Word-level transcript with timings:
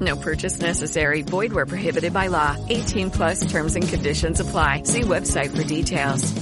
No 0.00 0.16
purchase 0.16 0.60
necessary. 0.60 1.22
Void 1.22 1.52
where 1.52 1.66
prohibited 1.66 2.12
by 2.12 2.28
law. 2.28 2.56
18 2.68 3.10
plus 3.10 3.40
terms 3.50 3.74
and 3.74 3.88
conditions 3.88 4.40
apply. 4.40 4.82
See 4.84 5.02
website 5.02 5.50
for 5.56 5.64
details. 5.64 6.32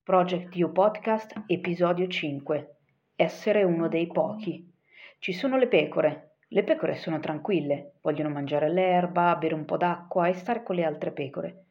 Project 0.06 0.56
You 0.56 0.72
Podcast, 0.72 1.34
episodio 1.48 2.08
5. 2.08 2.76
Essere 3.16 3.64
uno 3.64 3.88
dei 3.88 4.08
pochi. 4.08 4.72
Ci 5.20 5.34
sono 5.34 5.58
le 5.58 5.68
pecore. 5.68 6.36
Le 6.50 6.64
pecore 6.64 6.96
sono 6.98 7.20
tranquille, 7.20 7.94
vogliono 8.02 8.30
mangiare 8.30 8.72
l'erba, 8.72 9.36
bere 9.38 9.56
un 9.56 9.66
po' 9.66 9.78
d'acqua 9.78 10.28
e 10.28 10.34
stare 10.34 10.62
con 10.62 10.76
le 10.76 10.84
altre 10.84 11.12
pecore. 11.12 11.63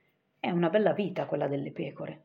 È 0.45 0.51
una 0.51 0.71
bella 0.71 0.93
vita 0.93 1.27
quella 1.27 1.47
delle 1.47 1.71
pecore. 1.71 2.25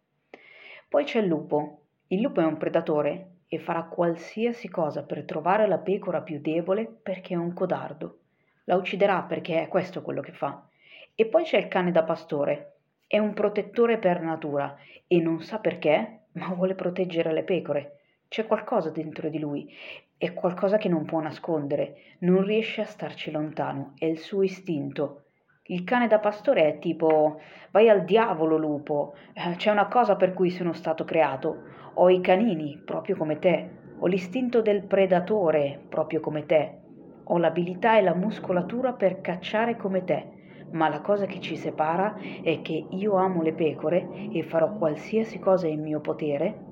Poi 0.90 1.04
c'è 1.04 1.20
il 1.20 1.28
lupo. 1.28 1.82
Il 2.08 2.20
lupo 2.20 2.42
è 2.42 2.46
un 2.46 2.58
predatore 2.58 3.42
e 3.48 3.60
farà 3.60 3.84
qualsiasi 3.84 4.70
cosa 4.70 5.04
per 5.04 5.24
trovare 5.24 5.68
la 5.68 5.78
pecora 5.78 6.22
più 6.22 6.42
debole 6.42 6.88
perché 6.88 7.36
è 7.36 7.38
un 7.38 7.54
codardo. 7.54 8.22
La 8.64 8.76
ucciderà 8.76 9.22
perché 9.22 9.62
è 9.62 9.68
questo 9.68 10.02
quello 10.02 10.22
che 10.22 10.32
fa. 10.32 10.68
E 11.14 11.28
poi 11.28 11.44
c'è 11.44 11.60
il 11.60 11.68
cane 11.68 11.92
da 11.92 12.02
pastore. 12.02 12.78
È 13.06 13.20
un 13.20 13.36
protettore 13.36 14.00
per 14.00 14.20
natura 14.20 14.76
e 15.06 15.20
non 15.20 15.44
sa 15.44 15.60
perché, 15.60 16.22
ma 16.32 16.48
vuole 16.56 16.74
proteggere 16.74 17.32
le 17.32 17.44
pecore. 17.44 18.00
C'è 18.28 18.48
qualcosa 18.48 18.90
dentro 18.90 19.30
di 19.30 19.38
lui, 19.38 19.72
è 20.18 20.34
qualcosa 20.34 20.78
che 20.80 20.90
non 20.90 21.06
può 21.06 21.20
nascondere, 21.20 22.16
non 22.22 22.44
riesce 22.44 22.82
a 22.82 22.86
starci 22.86 23.30
lontano, 23.30 23.94
è 23.96 24.06
il 24.06 24.18
suo 24.18 24.42
istinto. 24.42 25.26
Il 25.70 25.84
cane 25.84 26.08
da 26.08 26.20
pastore 26.20 26.66
è 26.66 26.80
tipo 26.80 27.42
vai 27.72 27.90
al 27.90 28.06
diavolo 28.06 28.58
lupo, 28.58 29.16
eh, 29.34 29.56
c'è 29.58 29.70
una 29.70 29.88
cosa 29.88 30.16
per 30.16 30.34
cui 30.34 30.50
sono 30.50 30.72
stato 30.72 31.04
creato, 31.04 31.64
ho 31.96 32.10
i 32.10 32.22
canini 32.22 32.82
proprio 32.86 33.18
come 33.18 33.38
te, 33.38 33.70
ho 34.00 34.08
l'istinto 34.08 34.62
del 34.62 34.86
predatore 34.86 35.82
proprio 35.90 36.22
come 36.22 36.46
te, 36.46 36.78
ho 37.26 37.38
l'abilità 37.38 37.98
e 37.98 38.02
la 38.02 38.16
muscolatura 38.16 38.94
per 38.94 39.20
cacciare 39.20 39.76
come 39.76 40.06
te, 40.06 40.36
ma 40.72 40.88
la 40.88 41.02
cosa 41.02 41.26
che 41.26 41.42
ci 41.42 41.58
separa 41.58 42.16
è 42.44 42.62
che 42.62 42.86
io 42.90 43.16
amo 43.16 43.42
le 43.42 43.54
pecore 43.54 44.30
e 44.32 44.44
farò 44.44 44.74
qualsiasi 44.74 45.38
cosa 45.38 45.68
in 45.68 45.82
mio 45.82 46.00
potere, 46.00 46.64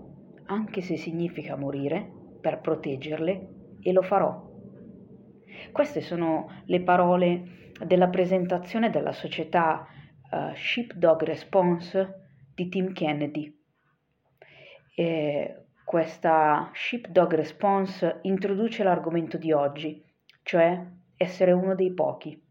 anche 0.46 0.80
se 0.80 0.96
significa 0.96 1.58
morire, 1.58 2.10
per 2.40 2.62
proteggerle 2.62 3.48
e 3.82 3.92
lo 3.92 4.02
farò. 4.02 4.42
Queste 5.73 6.00
sono 6.00 6.48
le 6.66 6.82
parole 6.82 7.64
della 7.84 8.08
presentazione 8.08 8.90
della 8.90 9.12
società 9.12 9.88
uh, 10.31 10.54
Sheepdog 10.54 11.23
Response 11.23 12.28
di 12.54 12.70
Tim 12.70 12.94
Kennedy. 12.94 13.54
E 14.95 15.66
questa 15.84 16.72
Sheepdog 16.73 17.34
Response 17.34 18.20
introduce 18.23 18.84
l'argomento 18.84 19.38
di 19.38 19.52
oggi, 19.52 20.04
cioè 20.44 20.86
essere 21.17 21.52
uno 21.52 21.76
dei 21.76 21.94
pochi. 21.94 22.42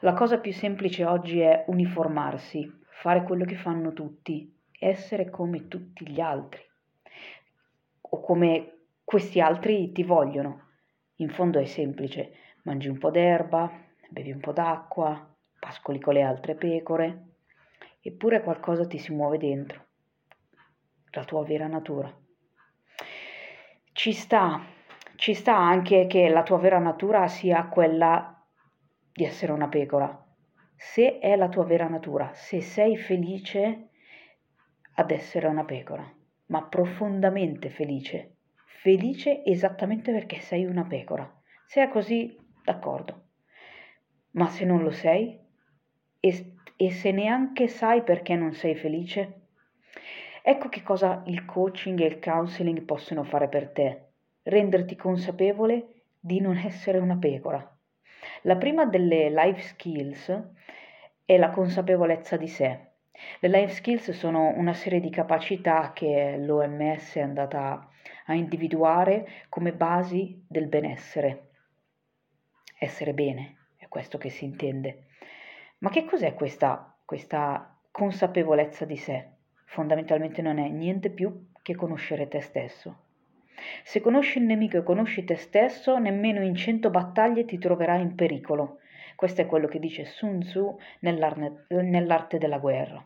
La 0.00 0.14
cosa 0.14 0.38
più 0.38 0.52
semplice 0.52 1.04
oggi 1.04 1.40
è 1.40 1.64
uniformarsi, 1.68 2.70
fare 2.90 3.22
quello 3.22 3.44
che 3.44 3.56
fanno 3.56 3.92
tutti, 3.92 4.54
essere 4.78 5.30
come 5.30 5.68
tutti 5.68 6.08
gli 6.08 6.20
altri 6.20 6.64
o 8.08 8.20
come 8.20 8.72
questi 9.04 9.40
altri 9.40 9.92
ti 9.92 10.02
vogliono. 10.02 10.64
In 11.16 11.30
fondo 11.30 11.58
è 11.58 11.64
semplice, 11.64 12.32
mangi 12.64 12.88
un 12.88 12.98
po' 12.98 13.10
d'erba, 13.10 13.85
bevi 14.16 14.32
un 14.32 14.40
po' 14.40 14.52
d'acqua, 14.52 15.30
pascoli 15.60 16.00
con 16.00 16.14
le 16.14 16.22
altre 16.22 16.54
pecore, 16.54 17.34
eppure 18.00 18.42
qualcosa 18.42 18.86
ti 18.86 18.96
si 18.96 19.12
muove 19.12 19.36
dentro, 19.36 19.88
la 21.10 21.24
tua 21.24 21.44
vera 21.44 21.66
natura. 21.66 22.10
Ci 23.92 24.12
sta, 24.12 24.64
ci 25.16 25.34
sta 25.34 25.54
anche 25.54 26.06
che 26.06 26.30
la 26.30 26.42
tua 26.42 26.56
vera 26.56 26.78
natura 26.78 27.28
sia 27.28 27.66
quella 27.66 28.42
di 29.12 29.24
essere 29.24 29.52
una 29.52 29.68
pecora. 29.68 30.24
Se 30.74 31.18
è 31.18 31.36
la 31.36 31.50
tua 31.50 31.64
vera 31.64 31.86
natura, 31.86 32.32
se 32.32 32.62
sei 32.62 32.96
felice 32.96 33.90
ad 34.94 35.10
essere 35.10 35.46
una 35.46 35.66
pecora, 35.66 36.10
ma 36.46 36.62
profondamente 36.62 37.68
felice, 37.68 38.36
felice 38.80 39.44
esattamente 39.44 40.10
perché 40.10 40.40
sei 40.40 40.64
una 40.64 40.86
pecora. 40.86 41.30
Se 41.66 41.82
è 41.82 41.88
così, 41.88 42.34
d'accordo. 42.64 43.24
Ma 44.36 44.48
se 44.48 44.66
non 44.66 44.82
lo 44.82 44.90
sei? 44.90 45.38
E, 46.20 46.52
e 46.76 46.90
se 46.90 47.10
neanche 47.10 47.68
sai 47.68 48.02
perché 48.02 48.34
non 48.34 48.52
sei 48.52 48.74
felice? 48.74 49.40
Ecco 50.42 50.68
che 50.68 50.82
cosa 50.82 51.22
il 51.26 51.46
coaching 51.46 51.98
e 52.00 52.06
il 52.06 52.18
counseling 52.18 52.82
possono 52.82 53.24
fare 53.24 53.48
per 53.48 53.70
te. 53.70 54.02
Renderti 54.42 54.94
consapevole 54.94 56.02
di 56.20 56.40
non 56.40 56.58
essere 56.58 56.98
una 56.98 57.16
pecora. 57.16 57.66
La 58.42 58.56
prima 58.56 58.84
delle 58.84 59.30
life 59.30 59.60
skills 59.62 60.42
è 61.24 61.38
la 61.38 61.50
consapevolezza 61.50 62.36
di 62.36 62.48
sé. 62.48 62.80
Le 63.40 63.48
life 63.48 63.72
skills 63.72 64.10
sono 64.10 64.52
una 64.54 64.74
serie 64.74 65.00
di 65.00 65.08
capacità 65.08 65.92
che 65.94 66.36
l'OMS 66.38 67.16
è 67.16 67.20
andata 67.20 67.88
a 68.26 68.34
individuare 68.34 69.26
come 69.48 69.72
basi 69.72 70.44
del 70.46 70.66
benessere. 70.66 71.48
Essere 72.78 73.14
bene, 73.14 73.55
questo 73.96 74.18
che 74.18 74.28
si 74.28 74.44
intende. 74.44 75.06
Ma 75.78 75.88
che 75.88 76.04
cos'è 76.04 76.34
questa, 76.34 76.94
questa 77.02 77.78
consapevolezza 77.90 78.84
di 78.84 78.98
sé? 78.98 79.26
Fondamentalmente 79.64 80.42
non 80.42 80.58
è 80.58 80.68
niente 80.68 81.08
più 81.08 81.46
che 81.62 81.74
conoscere 81.74 82.28
te 82.28 82.42
stesso. 82.42 83.04
Se 83.84 84.02
conosci 84.02 84.36
il 84.36 84.44
nemico 84.44 84.76
e 84.76 84.82
conosci 84.82 85.24
te 85.24 85.36
stesso, 85.36 85.96
nemmeno 85.96 86.42
in 86.42 86.54
cento 86.54 86.90
battaglie 86.90 87.46
ti 87.46 87.56
troverai 87.56 88.02
in 88.02 88.14
pericolo. 88.14 88.80
Questo 89.16 89.40
è 89.40 89.46
quello 89.46 89.66
che 89.66 89.78
dice 89.78 90.04
Sun 90.04 90.40
Tzu 90.40 90.78
nell'arte 91.00 92.36
della 92.36 92.58
guerra. 92.58 93.02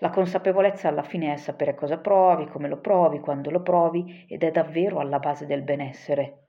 La 0.00 0.10
consapevolezza 0.10 0.88
alla 0.88 1.02
fine 1.02 1.32
è 1.32 1.36
sapere 1.36 1.74
cosa 1.74 1.96
provi, 1.96 2.44
come 2.48 2.68
lo 2.68 2.80
provi, 2.80 3.18
quando 3.18 3.50
lo 3.50 3.62
provi 3.62 4.26
ed 4.28 4.42
è 4.42 4.50
davvero 4.50 4.98
alla 4.98 5.18
base 5.18 5.46
del 5.46 5.62
benessere. 5.62 6.48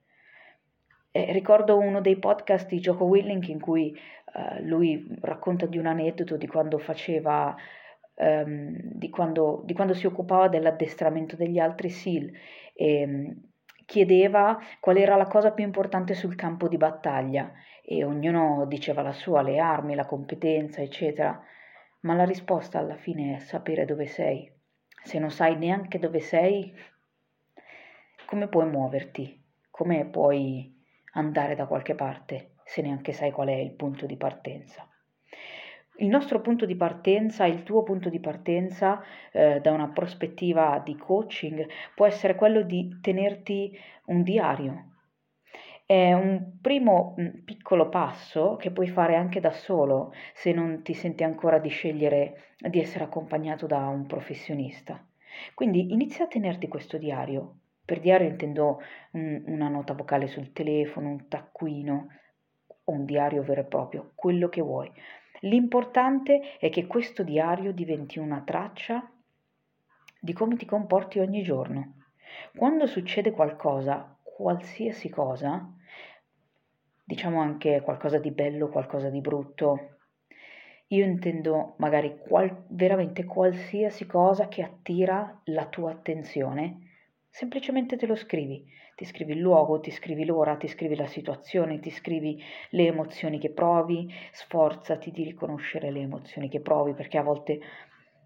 E 1.13 1.33
ricordo 1.33 1.77
uno 1.77 1.99
dei 1.99 2.17
podcast 2.17 2.69
di 2.69 2.79
Joko 2.79 3.03
Willing 3.03 3.45
in 3.47 3.59
cui 3.59 3.93
uh, 4.33 4.63
lui 4.63 5.05
racconta 5.19 5.65
di 5.65 5.77
un 5.77 5.85
aneddoto 5.85 6.37
di 6.37 6.47
quando 6.47 6.77
faceva, 6.77 7.53
um, 8.15 8.77
di, 8.79 9.09
quando, 9.09 9.61
di, 9.65 9.73
quando, 9.73 9.93
si 9.93 10.05
occupava 10.05 10.47
dell'addestramento 10.47 11.35
degli 11.35 11.59
altri 11.59 11.89
SEAL 11.89 12.31
e 12.73 13.03
um, 13.03 13.41
chiedeva 13.85 14.57
qual 14.79 14.95
era 14.95 15.17
la 15.17 15.27
cosa 15.27 15.51
più 15.51 15.65
importante 15.65 16.13
sul 16.13 16.35
campo 16.35 16.69
di 16.69 16.77
battaglia 16.77 17.51
e 17.83 18.05
ognuno 18.05 18.65
diceva 18.65 19.01
la 19.01 19.11
sua, 19.11 19.41
le 19.41 19.59
armi, 19.59 19.95
la 19.95 20.05
competenza, 20.05 20.81
eccetera. 20.81 21.43
Ma 22.03 22.13
la 22.13 22.23
risposta 22.23 22.79
alla 22.79 22.95
fine 22.95 23.35
è 23.35 23.39
sapere 23.39 23.83
dove 23.83 24.05
sei. 24.05 24.49
Se 25.03 25.19
non 25.19 25.29
sai 25.29 25.57
neanche 25.57 25.99
dove 25.99 26.21
sei, 26.21 26.73
come 28.25 28.47
puoi 28.47 28.69
muoverti? 28.69 29.43
Come 29.69 30.05
puoi 30.05 30.79
andare 31.11 31.55
da 31.55 31.65
qualche 31.65 31.95
parte 31.95 32.51
se 32.63 32.81
neanche 32.81 33.11
sai 33.11 33.31
qual 33.31 33.49
è 33.49 33.55
il 33.55 33.71
punto 33.71 34.05
di 34.05 34.15
partenza. 34.15 34.87
Il 35.97 36.07
nostro 36.07 36.39
punto 36.41 36.65
di 36.65 36.75
partenza, 36.75 37.45
il 37.45 37.63
tuo 37.63 37.83
punto 37.83 38.09
di 38.09 38.19
partenza 38.19 39.03
eh, 39.31 39.59
da 39.59 39.71
una 39.71 39.89
prospettiva 39.89 40.81
di 40.83 40.95
coaching 40.95 41.67
può 41.93 42.05
essere 42.05 42.35
quello 42.35 42.61
di 42.61 42.97
tenerti 43.01 43.77
un 44.05 44.23
diario. 44.23 44.85
È 45.85 46.13
un 46.13 46.57
primo 46.61 47.15
mm, 47.19 47.43
piccolo 47.43 47.89
passo 47.89 48.55
che 48.55 48.71
puoi 48.71 48.87
fare 48.87 49.15
anche 49.15 49.41
da 49.41 49.51
solo 49.51 50.13
se 50.33 50.53
non 50.53 50.81
ti 50.81 50.93
senti 50.93 51.23
ancora 51.23 51.59
di 51.59 51.69
scegliere 51.69 52.55
di 52.57 52.79
essere 52.79 53.03
accompagnato 53.03 53.67
da 53.67 53.87
un 53.87 54.05
professionista. 54.07 55.05
Quindi 55.53 55.91
inizia 55.91 56.25
a 56.25 56.27
tenerti 56.27 56.67
questo 56.67 56.97
diario, 56.97 57.57
per 57.91 57.99
diario 57.99 58.29
intendo 58.29 58.81
un, 59.11 59.43
una 59.47 59.67
nota 59.67 59.93
vocale 59.93 60.27
sul 60.27 60.53
telefono, 60.53 61.09
un 61.09 61.27
taccuino 61.27 62.07
o 62.85 62.91
un 62.93 63.03
diario 63.03 63.43
vero 63.43 63.59
e 63.59 63.65
proprio, 63.65 64.13
quello 64.15 64.47
che 64.47 64.61
vuoi. 64.61 64.89
L'importante 65.41 66.57
è 66.57 66.69
che 66.69 66.87
questo 66.87 67.21
diario 67.21 67.73
diventi 67.73 68.17
una 68.17 68.43
traccia 68.45 69.11
di 70.21 70.31
come 70.31 70.55
ti 70.55 70.65
comporti 70.65 71.19
ogni 71.19 71.43
giorno. 71.43 71.95
Quando 72.55 72.87
succede 72.87 73.31
qualcosa, 73.31 74.17
qualsiasi 74.23 75.09
cosa, 75.09 75.69
diciamo 77.03 77.41
anche 77.41 77.81
qualcosa 77.81 78.19
di 78.19 78.31
bello, 78.31 78.69
qualcosa 78.69 79.09
di 79.09 79.19
brutto, 79.19 79.97
io 80.87 81.03
intendo 81.03 81.75
magari 81.79 82.19
qual- 82.19 82.63
veramente 82.69 83.25
qualsiasi 83.25 84.05
cosa 84.05 84.47
che 84.47 84.63
attira 84.63 85.41
la 85.43 85.65
tua 85.65 85.91
attenzione, 85.91 86.85
semplicemente 87.31 87.95
te 87.95 88.05
lo 88.05 88.15
scrivi. 88.15 88.63
Ti 88.95 89.05
scrivi 89.05 89.31
il 89.31 89.39
luogo, 89.39 89.79
ti 89.79 89.89
scrivi 89.89 90.25
l'ora, 90.25 90.57
ti 90.57 90.67
scrivi 90.67 90.95
la 90.95 91.07
situazione, 91.07 91.79
ti 91.79 91.89
scrivi 91.89 92.39
le 92.71 92.85
emozioni 92.85 93.39
che 93.39 93.51
provi, 93.51 94.13
sforzati 94.31 95.11
di 95.11 95.23
riconoscere 95.23 95.89
le 95.89 96.01
emozioni 96.01 96.49
che 96.49 96.59
provi, 96.59 96.93
perché 96.93 97.17
a 97.17 97.23
volte 97.23 97.59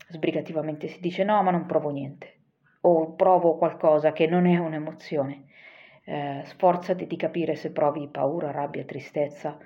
sbrigativamente 0.10 0.88
si 0.88 1.00
dice 1.00 1.24
no, 1.24 1.42
ma 1.44 1.52
non 1.52 1.66
provo 1.66 1.92
niente, 1.92 2.42
o 2.82 3.14
provo 3.14 3.58
qualcosa 3.58 4.12
che 4.12 4.28
non 4.28 4.46
è 4.48 4.58
un'emozione. 4.58 5.46
Eh, 6.04 6.42
sforzati 6.44 7.08
di 7.08 7.16
capire 7.16 7.56
se 7.56 7.72
provi 7.72 8.10
paura, 8.10 8.52
rabbia, 8.52 8.84
tristezza, 8.84 9.58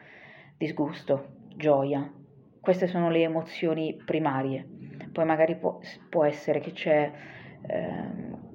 disgusto, 0.57 1.47
gioia, 1.55 2.13
queste 2.61 2.87
sono 2.87 3.09
le 3.09 3.21
emozioni 3.21 3.95
primarie. 4.05 4.67
Poi 5.11 5.25
magari 5.25 5.57
può, 5.57 5.79
può 6.07 6.23
essere 6.23 6.59
che 6.59 6.71
c'è 6.71 7.11
eh, 7.67 8.47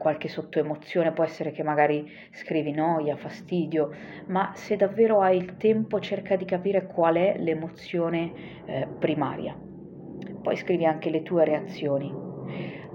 qualche 0.00 0.28
sottoemozione, 0.28 1.12
può 1.12 1.24
essere 1.24 1.50
che 1.52 1.62
magari 1.62 2.10
scrivi 2.32 2.72
noia, 2.72 3.16
fastidio, 3.16 3.90
ma 4.28 4.52
se 4.54 4.76
davvero 4.76 5.20
hai 5.20 5.36
il 5.36 5.58
tempo 5.58 6.00
cerca 6.00 6.36
di 6.36 6.46
capire 6.46 6.86
qual 6.86 7.16
è 7.16 7.36
l'emozione 7.36 8.32
eh, 8.64 8.88
primaria. 8.98 9.54
Poi 10.42 10.56
scrivi 10.56 10.86
anche 10.86 11.10
le 11.10 11.22
tue 11.22 11.44
reazioni 11.44 12.10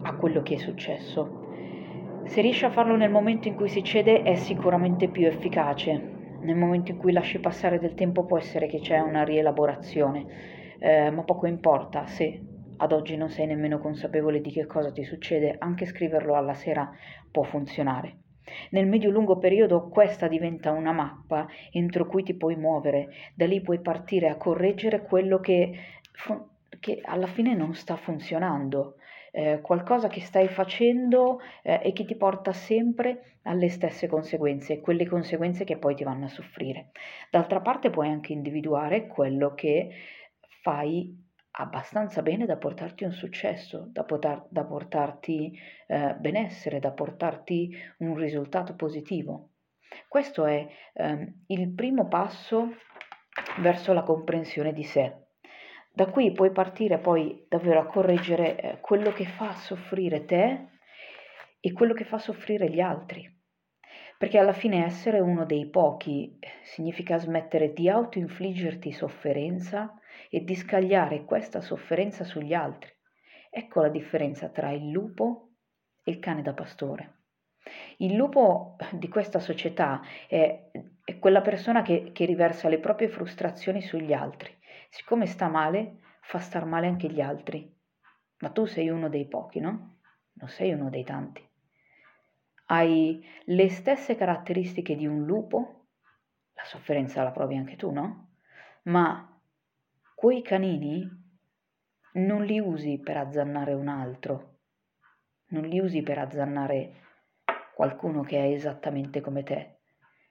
a 0.02 0.16
quello 0.16 0.42
che 0.42 0.56
è 0.56 0.58
successo. 0.58 2.24
Se 2.26 2.42
riesci 2.42 2.66
a 2.66 2.72
farlo 2.72 2.96
nel 2.96 3.12
momento 3.12 3.48
in 3.48 3.54
cui 3.54 3.70
si 3.70 3.84
cede 3.84 4.24
è 4.24 4.34
sicuramente 4.34 5.08
più 5.08 5.28
efficace. 5.28 6.14
Nel 6.42 6.56
momento 6.56 6.90
in 6.90 6.98
cui 6.98 7.12
lasci 7.12 7.40
passare 7.40 7.80
del 7.80 7.94
tempo 7.94 8.26
può 8.26 8.40
essere 8.40 8.66
che 8.66 8.80
c'è 8.80 8.98
una 8.98 9.24
rielaborazione 9.24 10.56
eh, 10.80 11.10
ma 11.10 11.24
poco 11.24 11.48
importa 11.48 12.06
se 12.06 12.42
ad 12.78 12.92
oggi 12.92 13.16
non 13.16 13.30
sei 13.30 13.46
nemmeno 13.46 13.80
consapevole 13.80 14.42
di 14.42 14.52
che 14.52 14.66
cosa 14.66 14.92
ti 14.92 15.04
succede, 15.04 15.56
anche 15.58 15.86
scriverlo 15.86 16.36
alla 16.36 16.54
sera 16.54 16.92
può 17.32 17.44
funzionare. 17.44 18.18
Nel 18.72 18.88
medio-lungo 18.88 19.38
periodo 19.38 19.88
questa 19.90 20.28
diventa 20.28 20.72
una 20.72 20.92
mappa 20.92 21.48
entro 21.72 22.06
cui 22.06 22.24
ti 22.24 22.36
puoi 22.36 22.56
muovere, 22.56 23.10
da 23.34 23.48
lì 23.48 23.62
puoi 23.62 23.80
partire 23.80 24.30
a 24.30 24.38
correggere 24.38 25.02
quello 25.02 25.40
che, 25.40 25.72
che 26.80 27.00
alla 27.04 27.28
fine 27.28 27.56
non 27.56 27.74
sta 27.74 27.96
funzionando, 27.96 28.98
eh, 29.32 29.60
qualcosa 29.62 30.08
che 30.08 30.22
stai 30.22 30.48
facendo 30.48 31.40
eh, 31.64 31.82
e 31.84 31.92
che 31.92 32.06
ti 32.06 32.16
porta 32.16 32.54
sempre 32.54 33.40
alle 33.44 33.70
stesse 33.70 34.08
conseguenze, 34.08 34.80
quelle 34.80 35.08
conseguenze 35.08 35.64
che 35.64 35.78
poi 35.78 35.96
ti 35.96 36.04
vanno 36.04 36.26
a 36.26 36.30
soffrire. 36.30 36.92
D'altra 37.30 37.62
parte 37.62 37.90
puoi 37.90 38.10
anche 38.10 38.32
individuare 38.32 39.08
quello 39.08 39.54
che 39.54 39.90
fai 40.62 41.24
abbastanza 41.58 42.22
bene 42.22 42.46
da 42.46 42.58
portarti 42.58 43.04
un 43.04 43.12
successo, 43.12 43.88
da, 43.90 44.04
potar, 44.04 44.46
da 44.50 44.66
portarti 44.66 45.58
eh, 45.88 46.16
benessere, 46.16 46.80
da 46.80 46.92
portarti 46.92 47.76
un 48.00 48.16
risultato 48.16 48.76
positivo. 48.76 49.52
Questo 50.08 50.46
è 50.46 50.68
eh, 50.94 51.34
il 51.48 51.74
primo 51.74 52.08
passo 52.08 52.74
verso 53.60 53.94
la 53.94 54.04
comprensione 54.04 54.74
di 54.74 54.84
sé. 54.84 55.24
Da 55.92 56.08
qui 56.08 56.34
puoi 56.34 56.52
partire 56.52 56.98
poi 56.98 57.46
davvero 57.48 57.80
a 57.80 57.86
correggere 57.86 58.60
eh, 58.60 58.80
quello 58.82 59.14
che 59.14 59.26
fa 59.26 59.54
soffrire 59.54 60.26
te 60.26 60.68
e 61.62 61.72
quello 61.72 61.94
che 61.94 62.04
fa 62.04 62.18
soffrire 62.18 62.70
gli 62.70 62.82
altri. 62.82 63.32
Perché 64.18 64.38
alla 64.38 64.54
fine 64.54 64.84
essere 64.84 65.20
uno 65.20 65.46
dei 65.46 65.70
pochi 65.70 66.38
eh, 66.38 66.50
significa 66.64 67.18
smettere 67.18 67.72
di 67.72 67.90
autoinfliggerti 67.90 68.92
sofferenza 68.92 69.98
e 70.30 70.44
di 70.44 70.56
scagliare 70.56 71.26
questa 71.26 71.62
sofferenza 71.62 72.24
sugli 72.24 72.54
altri. 72.54 72.92
Ecco 73.50 73.82
la 73.82 73.90
differenza 73.90 74.50
tra 74.50 74.72
il 74.72 74.90
lupo 74.90 75.52
e 76.04 76.12
il 76.12 76.20
cane 76.20 76.42
da 76.42 76.54
pastore. 76.54 77.14
Il 77.98 78.14
lupo 78.14 78.76
di 78.92 79.08
questa 79.08 79.40
società 79.40 80.02
è, 80.28 80.70
è 81.04 81.20
quella 81.20 81.42
persona 81.42 81.82
che, 81.82 82.12
che 82.12 82.26
riversa 82.26 82.70
le 82.70 82.80
proprie 82.80 83.08
frustrazioni 83.08 83.82
sugli 83.82 84.14
altri. 84.14 84.56
Siccome 84.90 85.26
sta 85.26 85.48
male, 85.48 86.00
fa 86.22 86.40
star 86.40 86.66
male 86.66 86.88
anche 86.88 87.10
gli 87.10 87.22
altri. 87.22 87.74
Ma 88.40 88.50
tu 88.50 88.66
sei 88.66 88.90
uno 88.90 89.10
dei 89.10 89.28
pochi, 89.28 89.60
no? 89.60 90.00
Non 90.34 90.50
sei 90.50 90.74
uno 90.74 90.90
dei 90.90 91.04
tanti. 91.04 91.48
Hai 92.68 93.24
le 93.46 93.70
stesse 93.70 94.16
caratteristiche 94.16 94.96
di 94.96 95.08
un 95.08 95.24
lupo, 95.24 95.88
la 96.54 96.64
sofferenza 96.66 97.24
la 97.24 97.32
provi 97.32 97.56
anche 97.56 97.76
tu, 97.76 97.92
no? 97.92 98.34
Ma 98.84 99.35
Quei 100.26 100.42
canini 100.42 101.08
non 102.14 102.46
li 102.46 102.60
usi 102.60 102.98
per 102.98 103.16
azzannare 103.16 103.74
un 103.74 103.88
altro, 103.88 104.62
non 105.50 105.68
li 105.68 105.80
usi 105.80 106.02
per 106.02 106.18
azzannare 106.18 106.94
qualcuno 107.76 108.24
che 108.24 108.40
è 108.40 108.52
esattamente 108.52 109.22
come 109.22 109.44
te, 109.44 109.82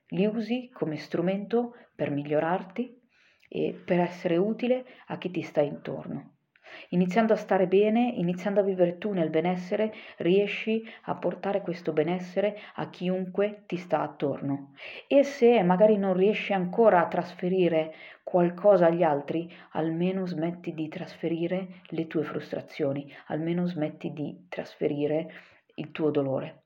li 0.08 0.26
usi 0.26 0.68
come 0.72 0.96
strumento 0.96 1.76
per 1.94 2.10
migliorarti 2.10 3.02
e 3.48 3.80
per 3.86 4.00
essere 4.00 4.36
utile 4.36 4.84
a 5.06 5.16
chi 5.16 5.30
ti 5.30 5.42
sta 5.42 5.60
intorno. 5.60 6.33
Iniziando 6.90 7.32
a 7.32 7.36
stare 7.36 7.66
bene, 7.66 8.12
iniziando 8.16 8.60
a 8.60 8.62
vivere 8.62 8.98
tu 8.98 9.12
nel 9.12 9.30
benessere, 9.30 9.92
riesci 10.18 10.82
a 11.02 11.16
portare 11.16 11.60
questo 11.60 11.92
benessere 11.92 12.58
a 12.74 12.90
chiunque 12.90 13.64
ti 13.66 13.76
sta 13.76 14.00
attorno. 14.00 14.72
E 15.06 15.22
se 15.22 15.62
magari 15.62 15.96
non 15.96 16.14
riesci 16.14 16.52
ancora 16.52 17.00
a 17.00 17.08
trasferire 17.08 17.94
qualcosa 18.22 18.86
agli 18.86 19.02
altri, 19.02 19.52
almeno 19.72 20.26
smetti 20.26 20.74
di 20.74 20.88
trasferire 20.88 21.80
le 21.88 22.06
tue 22.06 22.22
frustrazioni, 22.22 23.12
almeno 23.26 23.66
smetti 23.66 24.12
di 24.12 24.46
trasferire 24.48 25.32
il 25.76 25.90
tuo 25.90 26.10
dolore. 26.10 26.62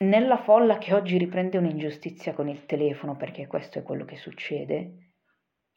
Nella 0.00 0.36
folla 0.36 0.78
che 0.78 0.94
oggi 0.94 1.18
riprende 1.18 1.58
un'ingiustizia 1.58 2.32
con 2.32 2.48
il 2.48 2.66
telefono, 2.66 3.16
perché 3.16 3.48
questo 3.48 3.80
è 3.80 3.82
quello 3.82 4.04
che 4.04 4.16
succede, 4.16 5.07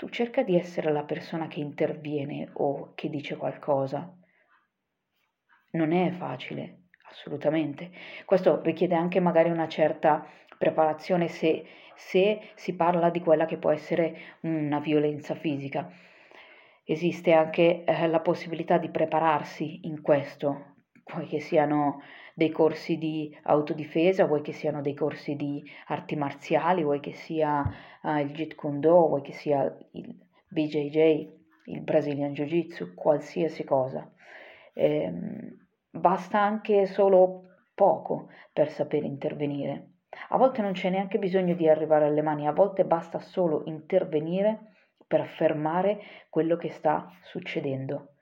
tu 0.01 0.09
cerca 0.09 0.42
di 0.42 0.57
essere 0.57 0.92
la 0.92 1.03
persona 1.03 1.48
che 1.48 1.59
interviene 1.59 2.50
o 2.53 2.94
che 2.95 3.07
dice 3.07 3.38
qualcosa. 3.38 4.12
Non 5.74 5.92
è 5.92 6.09
facile, 6.09 6.86
assolutamente. 7.07 7.92
Questo 8.25 8.63
richiede 8.63 8.95
anche 8.95 9.19
magari 9.19 9.51
una 9.51 9.68
certa 9.68 10.25
preparazione 10.57 11.27
se, 11.27 11.63
se 11.94 12.49
si 12.56 12.73
parla 12.76 13.11
di 13.11 13.19
quella 13.19 13.45
che 13.45 13.57
può 13.57 13.69
essere 13.69 14.40
una 14.40 14.80
violenza 14.80 15.35
fisica. 15.35 15.87
Esiste 16.83 17.33
anche 17.33 17.83
eh, 17.83 18.07
la 18.07 18.21
possibilità 18.21 18.80
di 18.80 18.90
prepararsi 18.90 19.81
in 19.83 20.02
questo, 20.02 20.78
poi 21.04 21.28
che 21.28 21.40
siano 21.40 22.02
dei 22.33 22.52
corsi 22.52 22.97
di 22.97 23.35
autodifesa, 23.44 24.26
vuoi 24.26 24.42
che 24.42 24.54
siano 24.54 24.81
dei 24.81 24.94
corsi 24.94 25.35
di 25.35 25.64
arti 25.88 26.16
marziali, 26.16 26.83
vuoi 26.83 27.00
che 27.00 27.14
sia 27.14 27.61
uh, 28.02 28.18
il 28.18 28.31
Jeet 28.31 28.56
Kune 28.56 28.80
Do, 28.80 29.07
vuoi 29.07 29.21
che 29.21 29.33
sia 29.33 29.64
il 29.92 30.16
BJJ, 30.47 31.40
il 31.66 31.81
Brazilian 31.81 32.33
Jiu 32.33 32.45
Jitsu, 32.45 32.94
qualsiasi 32.94 33.64
cosa. 33.64 34.09
Eh, 34.73 35.11
basta 35.90 36.40
anche 36.40 36.85
solo 36.85 37.44
poco 37.73 38.30
per 38.52 38.69
saper 38.69 39.04
intervenire. 39.04 39.88
A 40.30 40.38
volte 40.38 40.61
non 40.61 40.73
c'è 40.73 40.90
neanche 40.90 41.19
bisogno 41.19 41.56
di 41.56 41.69
arrivare 41.69 42.06
alle 42.06 42.21
mani, 42.21 42.47
a 42.47 42.52
volte 42.52 42.83
basta 42.85 43.19
solo 43.19 43.64
intervenire 43.66 44.73
per 45.07 45.26
fermare 45.26 46.02
quello 46.30 46.57
che 46.57 46.69
sta 46.69 47.09
succedendo. 47.23 48.16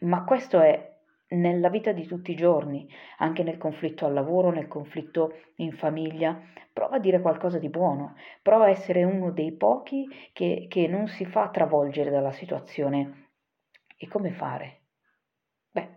Ma 0.00 0.24
questo 0.24 0.60
è 0.60 0.97
nella 1.30 1.68
vita 1.68 1.92
di 1.92 2.06
tutti 2.06 2.30
i 2.30 2.36
giorni, 2.36 2.88
anche 3.18 3.42
nel 3.42 3.58
conflitto 3.58 4.06
al 4.06 4.14
lavoro, 4.14 4.50
nel 4.50 4.68
conflitto 4.68 5.34
in 5.56 5.72
famiglia, 5.72 6.40
prova 6.72 6.96
a 6.96 7.00
dire 7.00 7.20
qualcosa 7.20 7.58
di 7.58 7.68
buono, 7.68 8.14
prova 8.40 8.64
a 8.64 8.70
essere 8.70 9.04
uno 9.04 9.30
dei 9.30 9.52
pochi 9.52 10.08
che, 10.32 10.66
che 10.68 10.86
non 10.86 11.08
si 11.08 11.24
fa 11.26 11.48
travolgere 11.50 12.10
dalla 12.10 12.32
situazione. 12.32 13.30
E 13.96 14.08
come 14.08 14.30
fare? 14.30 14.82
Beh, 15.70 15.88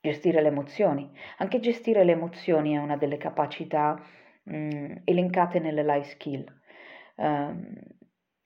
gestire 0.00 0.42
le 0.42 0.48
emozioni. 0.48 1.10
Anche 1.38 1.58
gestire 1.58 2.04
le 2.04 2.12
emozioni 2.12 2.74
è 2.74 2.78
una 2.78 2.96
delle 2.96 3.16
capacità 3.16 4.00
mh, 4.44 4.56
mm, 4.56 4.96
elencate 5.04 5.58
nelle 5.58 5.82
life 5.82 6.10
skill. 6.10 6.44
Um, 7.16 7.74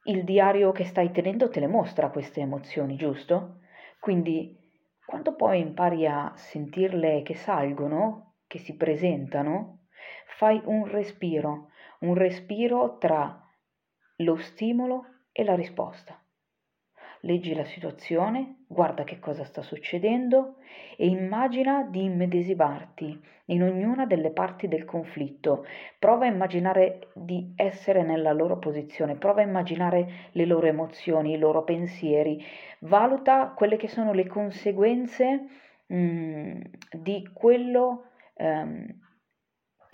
il 0.04 0.24
diario 0.24 0.72
che 0.72 0.84
stai 0.84 1.10
tenendo 1.10 1.48
te 1.48 1.60
le 1.60 1.66
mostra 1.66 2.10
queste 2.10 2.40
emozioni, 2.40 2.96
giusto? 2.96 3.60
Quindi 3.98 4.63
quando 5.06 5.34
poi 5.34 5.60
impari 5.60 6.06
a 6.06 6.32
sentirle 6.34 7.22
che 7.22 7.34
salgono, 7.34 8.36
che 8.46 8.58
si 8.58 8.76
presentano, 8.76 9.86
fai 10.36 10.60
un 10.64 10.86
respiro, 10.86 11.70
un 12.00 12.14
respiro 12.14 12.98
tra 12.98 13.40
lo 14.18 14.36
stimolo 14.36 15.04
e 15.32 15.44
la 15.44 15.54
risposta. 15.54 16.23
Leggi 17.24 17.54
la 17.54 17.64
situazione, 17.64 18.64
guarda 18.66 19.04
che 19.04 19.18
cosa 19.18 19.44
sta 19.44 19.62
succedendo 19.62 20.56
e 20.96 21.06
immagina 21.06 21.82
di 21.82 22.04
immedesimarti 22.04 23.20
in 23.46 23.62
ognuna 23.62 24.06
delle 24.06 24.30
parti 24.30 24.68
del 24.68 24.84
conflitto. 24.84 25.66
Prova 25.98 26.26
a 26.26 26.28
immaginare 26.28 27.08
di 27.14 27.52
essere 27.56 28.02
nella 28.02 28.32
loro 28.32 28.58
posizione, 28.58 29.16
prova 29.16 29.40
a 29.40 29.44
immaginare 29.44 30.30
le 30.32 30.44
loro 30.44 30.66
emozioni, 30.66 31.32
i 31.32 31.38
loro 31.38 31.64
pensieri, 31.64 32.42
valuta 32.80 33.52
quelle 33.56 33.76
che 33.76 33.88
sono 33.88 34.12
le 34.12 34.26
conseguenze 34.26 35.48
mh, 35.86 35.96
mm, 35.96 36.60
di 36.92 37.28
quello 37.32 38.04
um, 38.34 39.02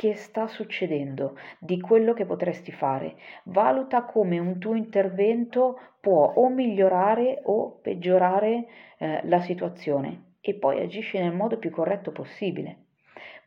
che 0.01 0.15
sta 0.15 0.47
succedendo, 0.47 1.37
di 1.59 1.79
quello 1.79 2.15
che 2.15 2.25
potresti 2.25 2.73
fare. 2.73 3.17
Valuta 3.43 4.05
come 4.05 4.39
un 4.39 4.59
tuo 4.59 4.75
intervento 4.75 5.79
può 6.01 6.33
o 6.37 6.49
migliorare 6.49 7.43
o 7.45 7.73
peggiorare 7.83 8.67
eh, 8.97 9.21
la 9.25 9.41
situazione 9.43 10.37
e 10.41 10.55
poi 10.55 10.81
agisci 10.81 11.19
nel 11.19 11.35
modo 11.35 11.59
più 11.59 11.69
corretto 11.69 12.13
possibile. 12.13 12.85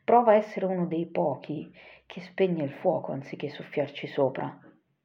Prova 0.04 0.30
a 0.30 0.36
essere 0.36 0.66
uno 0.66 0.86
dei 0.86 1.06
pochi 1.06 1.74
che 2.06 2.20
spegne 2.20 2.62
il 2.62 2.70
fuoco 2.70 3.10
anziché 3.10 3.48
soffiarci 3.48 4.06
sopra. 4.06 4.56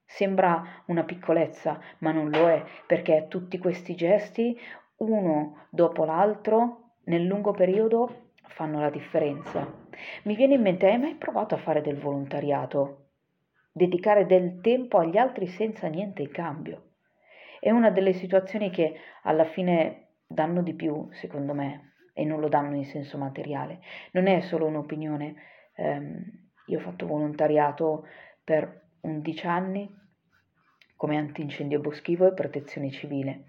Sembra 0.06 0.84
una 0.86 1.04
piccolezza, 1.04 1.82
ma 2.00 2.12
non 2.12 2.30
lo 2.30 2.48
è, 2.48 2.64
perché 2.86 3.26
tutti 3.28 3.58
questi 3.58 3.96
gesti, 3.96 4.56
uno 4.98 5.66
dopo 5.72 6.06
l'altro, 6.06 6.92
nel 7.06 7.24
lungo 7.24 7.54
periodo 7.54 8.34
fanno 8.44 8.80
la 8.80 8.92
differenza. 8.92 9.89
Mi 10.24 10.36
viene 10.36 10.56
in 10.56 10.62
mente, 10.62 10.88
hai 10.88 10.98
mai 10.98 11.16
provato 11.16 11.56
a 11.56 11.60
fare 11.60 11.82
del 11.82 11.98
volontariato? 11.98 13.08
Dedicare 13.72 14.26
del 14.26 14.60
tempo 14.62 14.98
agli 14.98 15.18
altri 15.18 15.48
senza 15.48 15.88
niente 15.88 16.22
in 16.22 16.32
cambio. 16.32 16.84
È 17.60 17.70
una 17.72 17.90
delle 17.90 18.14
situazioni 18.14 18.70
che 18.70 18.96
alla 19.24 19.46
fine 19.46 20.08
danno 20.26 20.62
di 20.62 20.74
più, 20.74 21.08
secondo 21.12 21.54
me, 21.54 21.94
e 22.14 22.26
non 22.26 22.40
lo 22.40 22.50
danno 22.50 22.76
in 22.76 22.86
senso 22.86 23.18
materiale. 23.18 23.80
Non 24.12 24.28
è 24.28 24.40
solo 24.42 24.66
un'opinione. 24.66 25.36
Um, 25.76 26.24
io 26.68 26.78
ho 26.78 26.82
fatto 26.82 27.08
volontariato 27.08 28.06
per 28.44 28.88
11 29.02 29.48
anni 29.48 29.98
come 30.96 31.18
antincendio 31.18 31.80
boschivo 31.80 32.28
e 32.28 32.34
protezione 32.34 32.92
civile. 32.92 33.44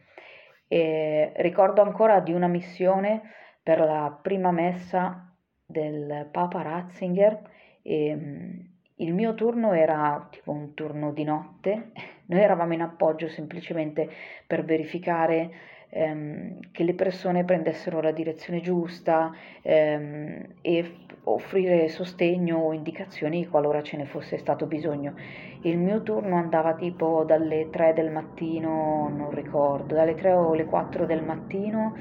E 0.68 1.32
ricordo 1.36 1.82
ancora 1.82 2.20
di 2.20 2.32
una 2.32 2.46
missione 2.46 3.22
per 3.62 3.80
la 3.80 4.16
prima 4.22 4.52
messa 4.52 5.29
del 5.70 6.28
Papa 6.30 6.62
Ratzinger 6.62 7.40
e 7.82 8.14
mm, 8.14 8.60
il 8.96 9.14
mio 9.14 9.34
turno 9.34 9.72
era 9.72 10.28
tipo 10.30 10.50
un 10.50 10.74
turno 10.74 11.12
di 11.12 11.24
notte, 11.24 11.92
noi 12.26 12.40
eravamo 12.40 12.74
in 12.74 12.82
appoggio 12.82 13.28
semplicemente 13.28 14.08
per 14.46 14.64
verificare 14.64 15.50
ehm, 15.88 16.70
che 16.70 16.84
le 16.84 16.94
persone 16.94 17.44
prendessero 17.44 18.00
la 18.00 18.12
direzione 18.12 18.60
giusta 18.60 19.32
ehm, 19.62 20.46
e 20.60 20.94
offrire 21.24 21.88
sostegno 21.88 22.58
o 22.58 22.72
indicazioni 22.72 23.46
qualora 23.46 23.82
ce 23.82 23.96
ne 23.96 24.04
fosse 24.04 24.38
stato 24.38 24.66
bisogno. 24.66 25.14
Il 25.62 25.78
mio 25.78 26.02
turno 26.02 26.36
andava 26.36 26.74
tipo 26.74 27.24
dalle 27.24 27.68
3 27.70 27.92
del 27.92 28.10
mattino, 28.10 29.08
non 29.14 29.30
ricordo, 29.30 29.94
dalle 29.94 30.14
3 30.14 30.32
o 30.32 30.54
le 30.54 30.64
4 30.64 31.04
del 31.04 31.22
mattino 31.22 31.94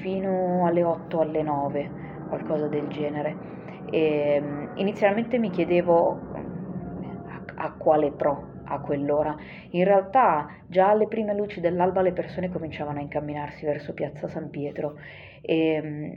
fino 0.00 0.66
alle 0.66 0.84
8 0.84 1.20
alle 1.20 1.42
9, 1.42 1.90
qualcosa 2.30 2.68
del 2.68 2.88
genere. 2.88 3.40
E, 3.84 4.00
ehm, 4.36 4.70
inizialmente 4.74 5.38
mi 5.38 5.50
chiedevo 5.50 6.30
a, 6.32 7.44
a 7.66 7.76
quale 7.76 8.12
pro 8.12 8.54
a 8.70 8.80
quell'ora. 8.80 9.36
In 9.70 9.84
realtà 9.84 10.48
già 10.66 10.90
alle 10.90 11.08
prime 11.08 11.34
luci 11.34 11.60
dell'alba 11.60 12.02
le 12.02 12.12
persone 12.12 12.48
cominciavano 12.48 12.98
a 12.98 13.02
incamminarsi 13.02 13.66
verso 13.66 13.94
Piazza 13.94 14.28
San 14.28 14.48
Pietro 14.50 14.96
e 15.40 15.80
mm, 15.82 16.12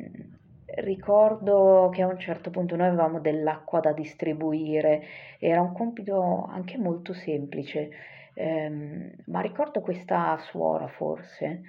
ricordo 0.83 1.89
che 1.91 2.01
a 2.03 2.07
un 2.07 2.19
certo 2.19 2.49
punto 2.51 2.75
noi 2.75 2.87
avevamo 2.87 3.19
dell'acqua 3.19 3.79
da 3.79 3.91
distribuire, 3.91 5.03
era 5.39 5.61
un 5.61 5.73
compito 5.73 6.45
anche 6.49 6.77
molto 6.77 7.13
semplice, 7.13 7.89
ehm, 8.35 9.11
ma 9.27 9.41
ricordo 9.41 9.81
questa 9.81 10.37
suora 10.37 10.87
forse 10.87 11.61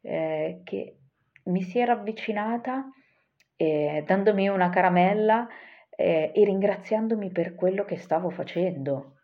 eh, 0.00 0.60
che 0.64 0.96
mi 1.44 1.62
si 1.62 1.78
era 1.78 1.92
avvicinata 1.92 2.88
eh, 3.58 4.04
dandomi 4.06 4.48
una 4.48 4.70
caramella 4.70 5.48
eh, 5.90 6.30
e 6.32 6.44
ringraziandomi 6.44 7.30
per 7.30 7.56
quello 7.56 7.84
che 7.84 7.98
stavo 7.98 8.30
facendo. 8.30 9.16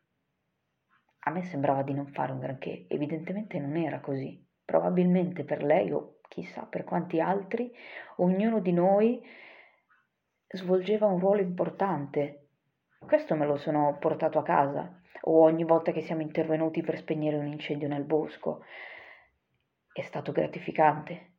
A 1.21 1.31
me 1.31 1.45
sembrava 1.45 1.83
di 1.83 1.95
non 1.95 2.09
fare 2.09 2.33
un 2.33 2.41
granché, 2.41 2.87
evidentemente 2.89 3.59
non 3.59 3.77
era 3.77 4.01
così. 4.01 4.45
Probabilmente 4.65 5.45
per 5.45 5.63
lei 5.63 5.93
o 5.93 6.19
chissà 6.29 6.67
per 6.67 6.85
quanti 6.85 7.21
altri, 7.21 7.73
ognuno 8.17 8.59
di 8.59 8.73
noi 8.73 9.23
svolgeva 10.49 11.07
un 11.07 11.21
ruolo 11.21 11.41
importante. 11.41 12.49
Questo 12.99 13.37
me 13.37 13.47
lo 13.47 13.57
sono 13.57 13.97
portato 14.01 14.39
a 14.39 14.43
casa, 14.43 15.01
o 15.23 15.43
ogni 15.43 15.65
volta 15.65 15.93
che 15.93 16.01
siamo 16.03 16.23
intervenuti 16.23 16.83
per 16.83 16.97
spegnere 16.97 17.37
un 17.37 17.47
incendio 17.47 17.87
nel 17.87 18.05
bosco. 18.05 18.65
È 19.93 20.03
stato 20.03 20.33
gratificante, 20.33 21.35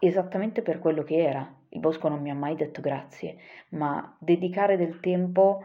esattamente 0.00 0.62
per 0.62 0.80
quello 0.80 1.04
che 1.04 1.16
era. 1.16 1.62
Il 1.74 1.80
bosco 1.80 2.08
non 2.08 2.20
mi 2.20 2.30
ha 2.30 2.34
mai 2.34 2.54
detto 2.54 2.80
grazie, 2.80 3.36
ma 3.70 4.16
dedicare 4.20 4.76
del 4.76 5.00
tempo 5.00 5.64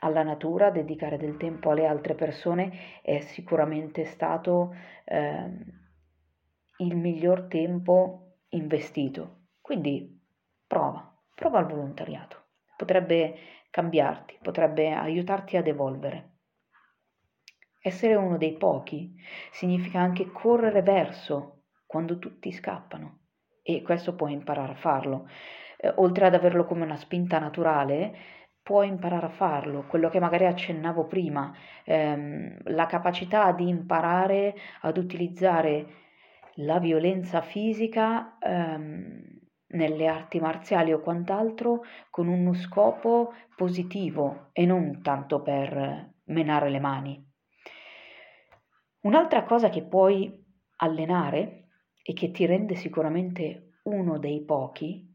alla 0.00 0.22
natura, 0.22 0.70
dedicare 0.70 1.16
del 1.16 1.38
tempo 1.38 1.70
alle 1.70 1.86
altre 1.86 2.14
persone 2.14 3.00
è 3.00 3.20
sicuramente 3.20 4.04
stato 4.04 4.74
eh, 5.04 5.50
il 6.78 6.96
miglior 6.96 7.46
tempo 7.48 8.40
investito. 8.50 9.46
Quindi 9.62 10.22
prova, 10.66 11.18
prova 11.34 11.60
il 11.60 11.66
volontariato. 11.66 12.44
Potrebbe 12.76 13.38
cambiarti, 13.70 14.38
potrebbe 14.42 14.92
aiutarti 14.92 15.56
ad 15.56 15.66
evolvere. 15.66 16.34
Essere 17.80 18.14
uno 18.14 18.36
dei 18.36 18.58
pochi 18.58 19.14
significa 19.52 20.00
anche 20.00 20.30
correre 20.30 20.82
verso 20.82 21.62
quando 21.86 22.18
tutti 22.18 22.52
scappano 22.52 23.25
e 23.68 23.82
questo 23.82 24.14
puoi 24.14 24.32
imparare 24.32 24.72
a 24.72 24.76
farlo. 24.76 25.28
Eh, 25.76 25.92
oltre 25.96 26.26
ad 26.26 26.34
averlo 26.34 26.64
come 26.64 26.84
una 26.84 26.96
spinta 26.96 27.40
naturale, 27.40 28.16
puoi 28.62 28.86
imparare 28.86 29.26
a 29.26 29.30
farlo, 29.30 29.86
quello 29.86 30.08
che 30.08 30.20
magari 30.20 30.46
accennavo 30.46 31.06
prima, 31.06 31.52
ehm, 31.84 32.58
la 32.66 32.86
capacità 32.86 33.50
di 33.52 33.68
imparare 33.68 34.54
ad 34.82 34.96
utilizzare 34.98 35.86
la 36.60 36.78
violenza 36.78 37.42
fisica 37.42 38.38
ehm, 38.40 39.22
nelle 39.68 40.06
arti 40.06 40.38
marziali 40.38 40.92
o 40.92 41.00
quant'altro 41.00 41.82
con 42.08 42.28
uno 42.28 42.54
scopo 42.54 43.34
positivo 43.56 44.50
e 44.52 44.64
non 44.64 45.02
tanto 45.02 45.42
per 45.42 46.12
menare 46.26 46.70
le 46.70 46.80
mani. 46.80 47.24
Un'altra 49.00 49.42
cosa 49.44 49.68
che 49.68 49.84
puoi 49.84 50.44
allenare 50.76 51.65
e 52.08 52.12
che 52.12 52.30
ti 52.30 52.46
rende 52.46 52.76
sicuramente 52.76 53.78
uno 53.82 54.18
dei 54.18 54.40
pochi 54.42 55.12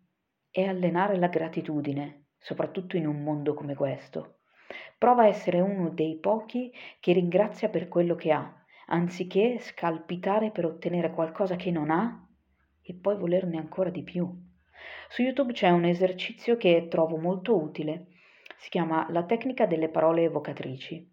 è 0.49 0.63
allenare 0.63 1.17
la 1.17 1.29
gratitudine, 1.29 2.25
soprattutto 2.37 2.97
in 2.97 3.07
un 3.07 3.23
mondo 3.23 3.53
come 3.53 3.75
questo. 3.75 4.39
Prova 4.97 5.23
a 5.23 5.27
essere 5.27 5.61
uno 5.61 5.89
dei 5.89 6.17
pochi 6.17 6.69
che 6.99 7.13
ringrazia 7.13 7.69
per 7.69 7.87
quello 7.87 8.15
che 8.15 8.33
ha, 8.33 8.53
anziché 8.87 9.57
scalpitare 9.59 10.51
per 10.51 10.65
ottenere 10.65 11.11
qualcosa 11.11 11.55
che 11.55 11.71
non 11.71 11.91
ha 11.91 12.27
e 12.81 12.93
poi 12.93 13.15
volerne 13.15 13.57
ancora 13.57 13.89
di 13.89 14.03
più. 14.03 14.29
Su 15.07 15.21
YouTube 15.21 15.53
c'è 15.53 15.69
un 15.69 15.85
esercizio 15.85 16.57
che 16.57 16.87
trovo 16.89 17.15
molto 17.15 17.55
utile. 17.57 18.07
Si 18.57 18.69
chiama 18.69 19.07
La 19.11 19.23
tecnica 19.23 19.65
delle 19.65 19.87
parole 19.87 20.23
evocatrici. 20.23 21.10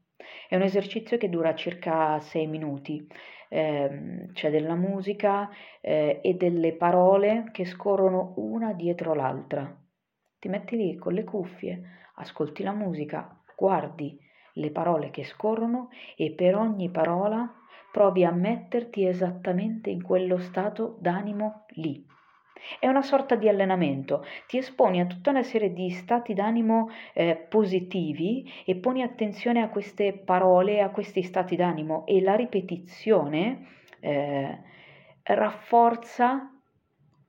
È 0.48 0.56
un 0.56 0.62
esercizio 0.62 1.16
che 1.18 1.28
dura 1.28 1.54
circa 1.54 2.18
6 2.20 2.46
minuti 2.46 3.06
eh, 3.48 4.28
c'è 4.32 4.50
della 4.50 4.74
musica 4.74 5.48
eh, 5.80 6.20
e 6.22 6.34
delle 6.34 6.74
parole 6.74 7.48
che 7.52 7.64
scorrono 7.64 8.34
una 8.36 8.72
dietro 8.72 9.14
l'altra. 9.14 9.74
Ti 10.38 10.48
metti 10.48 10.76
lì 10.76 10.96
con 10.96 11.14
le 11.14 11.24
cuffie, 11.24 11.82
ascolti 12.16 12.62
la 12.62 12.72
musica, 12.72 13.42
guardi 13.56 14.18
le 14.54 14.70
parole 14.70 15.10
che 15.10 15.24
scorrono 15.24 15.88
e 16.16 16.32
per 16.32 16.56
ogni 16.56 16.90
parola 16.90 17.52
provi 17.90 18.24
a 18.24 18.30
metterti 18.30 19.06
esattamente 19.06 19.90
in 19.90 20.02
quello 20.02 20.38
stato 20.38 20.96
d'animo 21.00 21.64
lì. 21.70 22.04
È 22.78 22.86
una 22.86 23.02
sorta 23.02 23.34
di 23.34 23.48
allenamento, 23.48 24.24
ti 24.46 24.58
esponi 24.58 25.00
a 25.00 25.06
tutta 25.06 25.30
una 25.30 25.42
serie 25.42 25.72
di 25.72 25.90
stati 25.90 26.34
d'animo 26.34 26.90
eh, 27.12 27.36
positivi 27.48 28.50
e 28.64 28.76
poni 28.76 29.02
attenzione 29.02 29.62
a 29.62 29.68
queste 29.68 30.12
parole, 30.12 30.80
a 30.80 30.90
questi 30.90 31.22
stati 31.22 31.56
d'animo 31.56 32.06
e 32.06 32.20
la 32.20 32.34
ripetizione 32.34 33.66
eh, 34.00 34.58
rafforza 35.22 36.52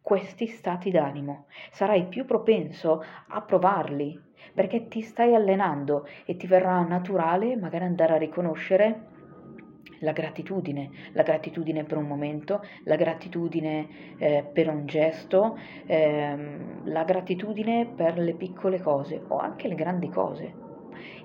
questi 0.02 0.48
stati 0.48 0.90
d'animo. 0.90 1.46
Sarai 1.72 2.08
più 2.08 2.26
propenso 2.26 3.04
a 3.28 3.42
provarli 3.42 4.20
perché 4.54 4.88
ti 4.88 5.02
stai 5.02 5.36
allenando 5.36 6.08
e 6.26 6.36
ti 6.36 6.48
verrà 6.48 6.82
naturale 6.82 7.56
magari 7.56 7.86
andare 7.86 8.14
a 8.14 8.18
riconoscere 8.18 9.18
la 10.00 10.12
gratitudine, 10.12 10.90
la 11.14 11.24
gratitudine 11.24 11.84
per 11.84 11.98
un 11.98 12.08
momento, 12.08 12.62
la 12.84 12.96
gratitudine 12.96 13.88
eh, 14.18 14.44
per 14.52 14.70
un 14.70 14.86
gesto, 14.86 15.58
ehm, 15.86 16.90
la 16.90 17.04
gratitudine 17.04 17.88
per 17.88 18.18
le 18.18 18.34
piccole 18.36 18.80
cose 18.80 19.22
o 19.28 19.38
anche 19.38 19.68
le 19.68 19.76
grandi 19.76 20.10
cose. 20.10 20.68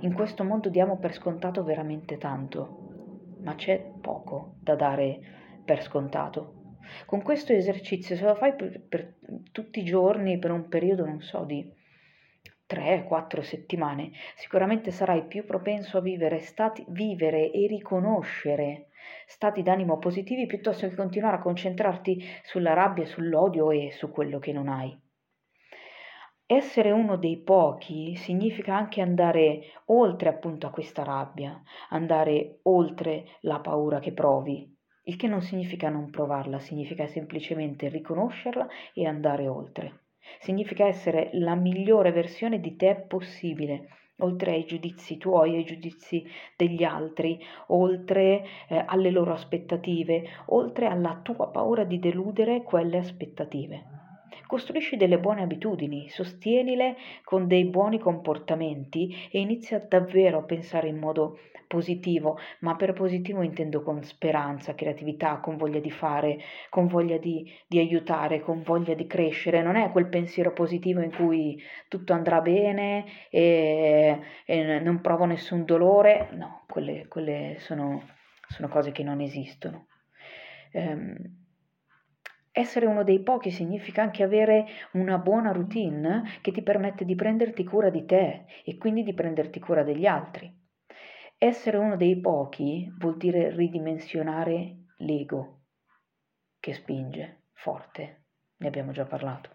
In 0.00 0.12
questo 0.12 0.44
mondo 0.44 0.68
diamo 0.68 0.98
per 0.98 1.14
scontato 1.14 1.64
veramente 1.64 2.18
tanto, 2.18 3.36
ma 3.42 3.54
c'è 3.54 3.92
poco 4.00 4.56
da 4.60 4.74
dare 4.74 5.18
per 5.64 5.82
scontato. 5.82 6.62
Con 7.06 7.22
questo 7.22 7.52
esercizio, 7.52 8.14
se 8.14 8.24
lo 8.24 8.34
fai 8.34 8.54
per, 8.54 8.80
per 8.86 9.14
tutti 9.50 9.80
i 9.80 9.84
giorni, 9.84 10.38
per 10.38 10.50
un 10.50 10.68
periodo, 10.68 11.06
non 11.06 11.20
so, 11.20 11.44
di 11.44 11.66
3-4 12.68 13.40
settimane, 13.40 14.10
sicuramente 14.36 14.90
sarai 14.90 15.26
più 15.26 15.44
propenso 15.44 15.98
a 15.98 16.00
vivere, 16.00 16.40
stati, 16.40 16.84
vivere 16.88 17.50
e 17.50 17.66
riconoscere 17.66 18.88
stati 19.26 19.62
d'animo 19.62 19.98
positivi 19.98 20.46
piuttosto 20.46 20.88
che 20.88 20.94
continuare 20.94 21.36
a 21.36 21.40
concentrarti 21.40 22.22
sulla 22.44 22.72
rabbia, 22.72 23.06
sull'odio 23.06 23.70
e 23.70 23.90
su 23.92 24.10
quello 24.10 24.38
che 24.38 24.52
non 24.52 24.68
hai. 24.68 24.96
Essere 26.46 26.90
uno 26.90 27.16
dei 27.16 27.38
pochi 27.38 28.16
significa 28.16 28.76
anche 28.76 29.00
andare 29.00 29.62
oltre 29.86 30.28
appunto 30.28 30.66
a 30.66 30.70
questa 30.70 31.02
rabbia, 31.02 31.60
andare 31.88 32.58
oltre 32.64 33.24
la 33.40 33.60
paura 33.60 33.98
che 33.98 34.12
provi, 34.12 34.70
il 35.04 35.16
che 35.16 35.26
non 35.26 35.40
significa 35.40 35.88
non 35.88 36.10
provarla, 36.10 36.58
significa 36.58 37.06
semplicemente 37.06 37.88
riconoscerla 37.88 38.66
e 38.92 39.06
andare 39.06 39.48
oltre 39.48 40.03
significa 40.40 40.86
essere 40.86 41.30
la 41.34 41.54
migliore 41.54 42.12
versione 42.12 42.60
di 42.60 42.76
te 42.76 43.04
possibile, 43.08 43.88
oltre 44.18 44.52
ai 44.52 44.64
giudizi 44.64 45.16
tuoi, 45.18 45.56
ai 45.56 45.64
giudizi 45.64 46.24
degli 46.56 46.84
altri, 46.84 47.38
oltre 47.68 48.44
eh, 48.68 48.84
alle 48.86 49.10
loro 49.10 49.32
aspettative, 49.32 50.24
oltre 50.46 50.86
alla 50.86 51.20
tua 51.22 51.48
paura 51.48 51.84
di 51.84 51.98
deludere 51.98 52.62
quelle 52.62 52.98
aspettative. 52.98 54.03
Costruisci 54.54 54.96
delle 54.96 55.18
buone 55.18 55.42
abitudini, 55.42 56.08
sostienile 56.08 56.94
con 57.24 57.48
dei 57.48 57.64
buoni 57.64 57.98
comportamenti 57.98 59.12
e 59.28 59.40
inizia 59.40 59.80
davvero 59.80 60.38
a 60.38 60.42
pensare 60.44 60.86
in 60.86 60.96
modo 60.96 61.40
positivo, 61.66 62.38
ma 62.60 62.76
per 62.76 62.92
positivo 62.92 63.42
intendo 63.42 63.82
con 63.82 64.04
speranza, 64.04 64.76
creatività, 64.76 65.38
con 65.38 65.56
voglia 65.56 65.80
di 65.80 65.90
fare, 65.90 66.38
con 66.70 66.86
voglia 66.86 67.18
di, 67.18 67.52
di 67.66 67.80
aiutare, 67.80 68.42
con 68.42 68.62
voglia 68.62 68.94
di 68.94 69.08
crescere. 69.08 69.60
Non 69.60 69.74
è 69.74 69.90
quel 69.90 70.06
pensiero 70.06 70.52
positivo 70.52 71.00
in 71.00 71.12
cui 71.12 71.60
tutto 71.88 72.12
andrà 72.12 72.40
bene 72.40 73.06
e, 73.30 74.20
e 74.46 74.78
non 74.78 75.00
provo 75.00 75.24
nessun 75.24 75.64
dolore. 75.64 76.28
No, 76.30 76.62
quelle, 76.68 77.08
quelle 77.08 77.56
sono, 77.58 78.04
sono, 78.46 78.68
cose 78.68 78.92
che 78.92 79.02
non 79.02 79.20
esistono. 79.20 79.88
Um, 80.74 81.42
essere 82.56 82.86
uno 82.86 83.02
dei 83.02 83.20
pochi 83.20 83.50
significa 83.50 84.02
anche 84.02 84.22
avere 84.22 84.66
una 84.92 85.18
buona 85.18 85.50
routine 85.50 86.38
che 86.40 86.52
ti 86.52 86.62
permette 86.62 87.04
di 87.04 87.16
prenderti 87.16 87.64
cura 87.64 87.90
di 87.90 88.04
te 88.04 88.44
e 88.64 88.78
quindi 88.78 89.02
di 89.02 89.12
prenderti 89.12 89.58
cura 89.58 89.82
degli 89.82 90.06
altri. 90.06 90.56
Essere 91.36 91.78
uno 91.78 91.96
dei 91.96 92.20
pochi 92.20 92.88
vuol 92.96 93.16
dire 93.16 93.50
ridimensionare 93.50 94.84
l'ego 94.98 95.62
che 96.60 96.74
spinge 96.74 97.40
forte, 97.54 98.22
ne 98.58 98.68
abbiamo 98.68 98.92
già 98.92 99.04
parlato. 99.04 99.50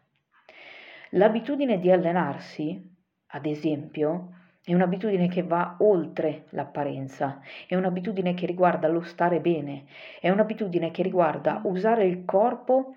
L'abitudine 1.12 1.80
di 1.80 1.90
allenarsi, 1.90 2.96
ad 3.28 3.46
esempio, 3.46 4.39
è 4.70 4.74
un'abitudine 4.76 5.28
che 5.28 5.42
va 5.42 5.78
oltre 5.80 6.46
l'apparenza, 6.50 7.42
è 7.68 7.74
un'abitudine 7.76 8.36
che 8.36 8.46
riguarda 8.46 8.88
lo 8.88 9.02
stare 9.02 9.40
bene, 9.40 9.86
è 10.20 10.30
un'abitudine 10.30 10.92
che 10.92 11.02
riguarda 11.02 11.62
usare 11.64 12.06
il 12.06 12.24
corpo 12.24 12.94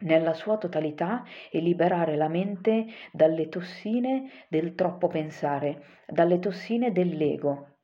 nella 0.00 0.32
sua 0.32 0.58
totalità 0.58 1.22
e 1.50 1.60
liberare 1.60 2.16
la 2.16 2.26
mente 2.26 2.86
dalle 3.12 3.48
tossine 3.48 4.30
del 4.48 4.74
troppo 4.74 5.06
pensare, 5.06 5.84
dalle 6.06 6.40
tossine 6.40 6.90
dell'ego, 6.90 7.76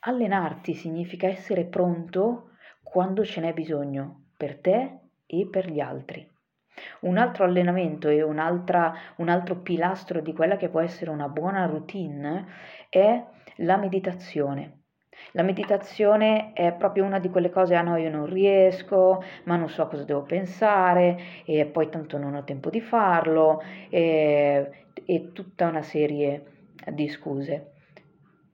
Allenarti 0.00 0.72
significa 0.72 1.26
essere 1.26 1.66
pronto 1.66 2.52
quando 2.82 3.22
ce 3.24 3.40
n'è 3.40 3.52
bisogno, 3.52 4.28
per 4.34 4.58
te 4.58 4.98
e 5.26 5.46
per 5.46 5.70
gli 5.70 5.80
altri. 5.80 6.26
Un 7.00 7.18
altro 7.18 7.44
allenamento 7.44 8.08
e 8.08 8.22
un 8.22 8.38
altro 8.38 9.56
pilastro 9.62 10.20
di 10.20 10.32
quella 10.32 10.56
che 10.56 10.68
può 10.68 10.80
essere 10.80 11.10
una 11.10 11.28
buona 11.28 11.66
routine 11.66 12.46
è 12.88 13.24
la 13.56 13.76
meditazione. 13.76 14.78
La 15.32 15.42
meditazione 15.42 16.52
è 16.54 16.72
proprio 16.72 17.04
una 17.04 17.18
di 17.18 17.28
quelle 17.28 17.50
cose, 17.50 17.74
ah 17.74 17.82
no, 17.82 17.96
io 17.96 18.10
non 18.10 18.26
riesco, 18.26 19.22
ma 19.44 19.56
non 19.56 19.68
so 19.68 19.86
cosa 19.86 20.04
devo 20.04 20.22
pensare, 20.22 21.18
e 21.44 21.66
poi 21.66 21.90
tanto 21.90 22.16
non 22.16 22.34
ho 22.34 22.42
tempo 22.42 22.70
di 22.70 22.80
farlo, 22.80 23.62
e, 23.90 24.86
e 25.04 25.32
tutta 25.32 25.68
una 25.68 25.82
serie 25.82 26.70
di 26.90 27.08
scuse. 27.08 27.72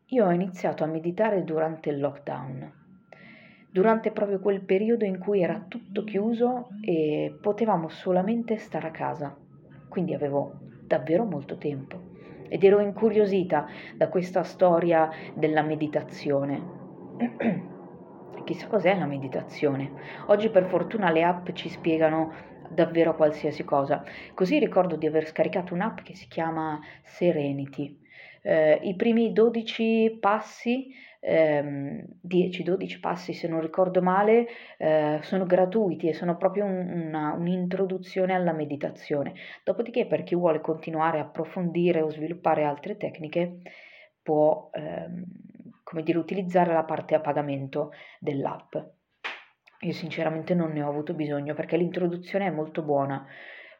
Io 0.07 0.27
ho 0.27 0.31
iniziato 0.31 0.83
a 0.83 0.89
meditare 0.89 1.45
durante 1.45 1.91
il 1.91 2.01
lockdown, 2.01 2.86
durante 3.77 4.11
proprio 4.11 4.41
quel 4.41 4.63
periodo 4.63 5.05
in 5.05 5.19
cui 5.19 5.43
era 5.43 5.67
tutto 5.69 6.03
chiuso 6.03 6.69
e 6.81 7.37
potevamo 7.39 7.91
solamente 7.91 8.57
stare 8.57 8.87
a 8.87 8.91
casa, 8.91 9.37
quindi 9.87 10.15
avevo 10.15 10.55
davvero 10.81 11.27
molto 11.27 11.59
tempo 11.59 12.15
ed 12.49 12.65
ero 12.65 12.81
incuriosita 12.81 13.67
da 13.95 14.09
questa 14.09 14.45
storia 14.45 15.11
della 15.35 15.61
meditazione. 15.61 16.63
Chissà 18.45 18.67
cos'è 18.67 18.97
la 18.97 19.05
meditazione. 19.05 19.93
Oggi 20.29 20.49
per 20.49 20.65
fortuna 20.65 21.11
le 21.11 21.23
app 21.23 21.51
ci 21.51 21.69
spiegano 21.69 22.33
davvero 22.71 23.15
qualsiasi 23.15 23.63
cosa. 23.63 24.03
Così 24.33 24.59
ricordo 24.59 24.97
di 24.97 25.07
aver 25.07 25.27
scaricato 25.27 25.75
un'app 25.75 25.99
che 25.99 26.15
si 26.15 26.29
chiama 26.29 26.81
Serenity 27.03 28.05
eh, 28.47 28.79
I 28.81 28.95
primi 28.95 29.33
12 29.33 30.19
passi, 30.21 30.95
ehm, 31.19 32.05
10-12 32.23 33.01
passi 33.01 33.33
se 33.33 33.49
non 33.49 33.61
ricordo 33.61 34.01
male, 34.01 34.47
eh, 34.79 35.19
sono 35.23 35.47
gratuiti 35.47 36.09
e 36.09 36.15
sono 36.15 36.37
proprio 36.37 36.65
un, 36.65 37.09
una, 37.09 37.33
un'introduzione 37.33 38.35
alla 38.35 38.53
meditazione. 38.53 39.35
Dopodiché 39.65 40.07
per 40.07 40.23
chi 40.23 40.37
vuole 40.37 40.61
continuare 40.61 41.19
a 41.19 41.23
approfondire 41.23 42.03
o 42.03 42.09
sviluppare 42.09 42.63
altre 42.63 42.97
tecniche 42.97 43.63
può 44.23 44.71
ehm, 44.73 45.25
come 45.83 46.03
dire, 46.05 46.19
utilizzare 46.19 46.73
la 46.73 46.85
parte 46.85 47.17
a 47.17 47.21
pagamento 47.21 47.91
dell'app. 48.21 48.77
Io 49.81 49.93
sinceramente 49.93 50.55
non 50.55 50.71
ne 50.71 50.83
ho 50.83 50.89
avuto 50.89 51.15
bisogno 51.15 51.55
perché 51.55 51.77
l'introduzione 51.77 52.47
è 52.47 52.51
molto 52.51 52.83
buona. 52.83 53.27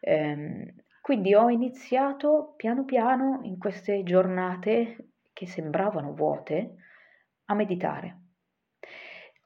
Eh, 0.01 0.75
quindi 1.07 1.37
ho 1.37 1.49
iniziato 1.51 2.55
piano 2.57 2.85
piano 2.85 3.39
in 3.45 3.59
queste 3.59 4.03
giornate 4.03 5.11
che 5.33 5.47
sembravano 5.47 6.13
vuote 6.13 6.75
a 7.45 7.55
meditare. 7.55 8.23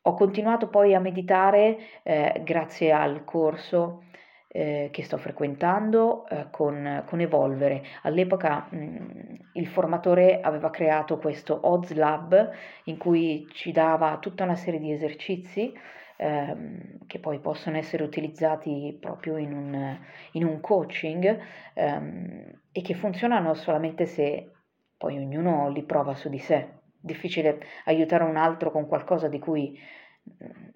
Ho 0.05 0.14
continuato 0.14 0.70
poi 0.70 0.94
a 0.94 1.01
meditare 1.01 1.77
eh, 2.03 2.40
grazie 2.42 2.92
al 2.92 3.25
corso 3.25 4.05
eh, 4.49 4.88
che 4.90 5.03
sto 5.03 5.18
frequentando 5.18 6.27
eh, 6.29 6.46
con, 6.51 7.05
con, 7.07 7.20
Evolvere. 7.20 7.83
All'epoca 8.05 8.66
mh, 8.70 8.77
mm, 8.79 9.11
il 9.53 9.66
formatore 9.66 10.40
aveva 10.40 10.70
creato 10.70 11.18
questo 11.18 11.61
Odds 11.64 11.92
Lab 11.92 12.53
in 12.85 12.96
cui 12.96 13.46
ci 13.53 13.70
dava 13.70 14.16
tutta 14.16 14.44
una 14.44 14.57
serie 14.57 14.81
di 14.81 14.92
esercizi 14.92 15.75
ehm, 16.21 17.07
che 17.07 17.19
poi 17.19 17.39
possono 17.41 17.79
essere 17.79 18.05
utilizzati 18.05 18.97
proprio 19.01 19.39
in 19.39 19.53
un, 19.53 19.99
in 20.33 20.45
un 20.45 20.61
coaching 20.61 21.39
ehm, 21.75 22.61
e 22.71 22.83
che 22.83 22.95
funzionano 22.95 23.55
solamente 23.55 24.05
se 24.07 24.51
poi 24.97 25.17
ognuno 25.17 25.71
li 25.71 25.83
prova 25.83 26.15
su 26.15 26.29
di 26.29 26.39
sé. 26.39 26.79
Difficile 27.01 27.63
aiutare 27.87 28.25
un 28.25 28.37
altro 28.37 28.71
con 28.71 28.87
qualcosa 28.87 29.29
di 29.29 29.39
cui 29.39 29.79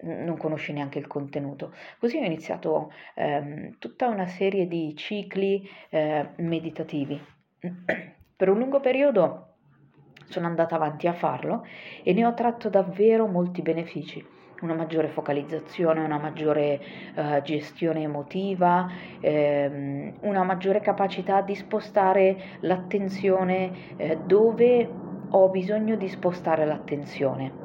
non 0.01 0.37
conosci 0.37 0.73
neanche 0.73 0.97
il 0.97 1.05
contenuto. 1.05 1.73
Così 1.99 2.17
ho 2.17 2.23
iniziato 2.23 2.91
ehm, 3.13 3.77
tutta 3.77 4.07
una 4.07 4.25
serie 4.25 4.67
di 4.67 4.95
cicli 4.95 5.69
eh, 5.89 6.29
meditativi. 6.37 7.23
per 8.35 8.49
un 8.49 8.57
lungo 8.57 8.79
periodo 8.79 9.53
sono 10.27 10.47
andata 10.47 10.75
avanti 10.75 11.07
a 11.07 11.13
farlo 11.13 11.63
e 12.03 12.11
ne 12.13 12.25
ho 12.25 12.33
tratto 12.33 12.69
davvero 12.69 13.27
molti 13.27 13.61
benefici 13.61 14.35
una 14.61 14.73
maggiore 14.73 15.09
focalizzazione, 15.09 15.99
una 16.03 16.17
maggiore 16.17 16.81
uh, 17.15 17.41
gestione 17.41 18.01
emotiva, 18.03 18.87
ehm, 19.19 20.17
una 20.21 20.43
maggiore 20.43 20.79
capacità 20.81 21.41
di 21.41 21.55
spostare 21.55 22.37
l'attenzione 22.61 23.73
eh, 23.97 24.17
dove 24.17 24.99
ho 25.27 25.49
bisogno 25.49 25.95
di 25.97 26.07
spostare 26.07 26.65
l'attenzione 26.65 27.59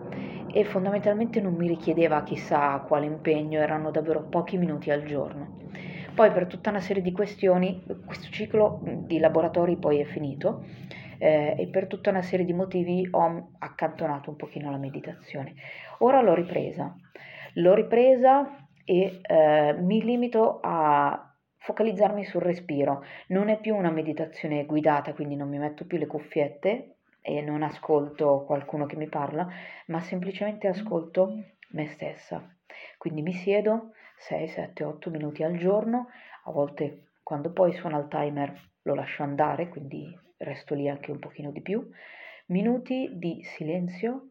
e 0.47 0.65
fondamentalmente 0.65 1.41
non 1.41 1.55
mi 1.55 1.69
richiedeva 1.69 2.23
chissà 2.25 2.81
quale 2.87 3.07
impegno, 3.07 3.61
erano 3.61 3.91
davvero 3.93 4.27
pochi 4.29 4.57
minuti 4.59 4.91
al 4.91 5.05
giorno. 5.05 5.55
Poi 6.15 6.33
per 6.33 6.47
tutta 6.47 6.71
una 6.71 6.81
serie 6.81 7.03
di 7.03 7.13
questioni, 7.13 7.83
questo 8.05 8.31
ciclo 8.31 8.81
di 8.83 9.19
laboratori 9.19 9.77
poi 9.77 10.01
è 10.01 10.05
finito 10.05 10.65
eh, 11.19 11.55
e 11.57 11.67
per 11.69 11.87
tutta 11.87 12.11
una 12.11 12.23
serie 12.23 12.45
di 12.45 12.53
motivi 12.53 13.07
ho 13.11 13.53
accantonato 13.59 14.31
un 14.31 14.37
pochino 14.37 14.71
la 14.71 14.77
meditazione. 14.77 15.55
Ora 15.99 16.21
l'ho 16.21 16.35
ripresa, 16.35 16.95
l'ho 17.55 17.75
ripresa 17.75 18.67
e 18.85 19.21
eh, 19.23 19.77
mi 19.79 20.03
limito 20.03 20.61
a 20.63 21.35
focalizzarmi 21.59 22.25
sul 22.25 22.43
respiro. 22.43 23.05
Non 23.29 23.49
è 23.49 23.61
più 23.61 23.77
una 23.77 23.91
meditazione 23.91 24.65
guidata, 24.67 25.13
quindi 25.13 25.37
non 25.37 25.49
mi 25.49 25.59
metto 25.59 25.87
più 25.87 25.97
le 25.99 26.07
cuffiette 26.07 26.97
e 27.23 27.41
non 27.43 27.63
ascolto 27.63 28.45
qualcuno 28.47 28.87
che 28.87 28.97
mi 28.97 29.09
parla, 29.09 29.47
ma 29.87 30.01
semplicemente 30.01 30.69
ascolto 30.69 31.33
me 31.71 31.87
stessa. 31.87 32.43
Quindi 32.99 33.23
mi 33.23 33.33
siedo 33.33 33.93
6, 34.21 34.49
7, 34.49 34.85
8 34.85 35.11
minuti 35.11 35.43
al 35.43 35.57
giorno, 35.57 36.09
a 36.45 36.51
volte 36.51 37.13
quando 37.23 37.53
poi 37.53 37.73
suona 37.73 37.99
il 37.99 38.09
timer 38.09 38.71
lo 38.83 38.95
lascio 38.95 39.23
andare, 39.23 39.69
quindi 39.69 40.15
resto 40.37 40.75
lì 40.75 40.89
anche 40.89 41.11
un 41.11 41.19
pochino 41.19 41.51
di 41.51 41.63
più. 41.63 41.89
Minuti 42.47 43.13
di 43.15 43.43
silenzio, 43.43 44.31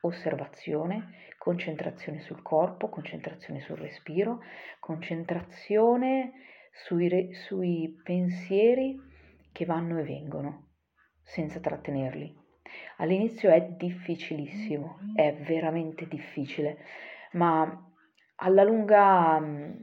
osservazione, 0.00 1.12
concentrazione 1.38 2.20
sul 2.20 2.42
corpo, 2.42 2.88
concentrazione 2.88 3.60
sul 3.60 3.76
respiro, 3.76 4.40
concentrazione 4.80 6.32
sui, 6.72 7.08
re, 7.08 7.34
sui 7.34 8.00
pensieri 8.02 8.98
che 9.52 9.64
vanno 9.64 9.98
e 10.00 10.02
vengono, 10.02 10.70
senza 11.22 11.60
trattenerli. 11.60 12.42
All'inizio 12.96 13.50
è 13.50 13.62
difficilissimo, 13.62 14.98
è 15.14 15.34
veramente 15.34 16.08
difficile, 16.08 16.78
ma 17.32 17.92
alla 18.36 18.64
lunga 18.64 19.38
mh, 19.38 19.80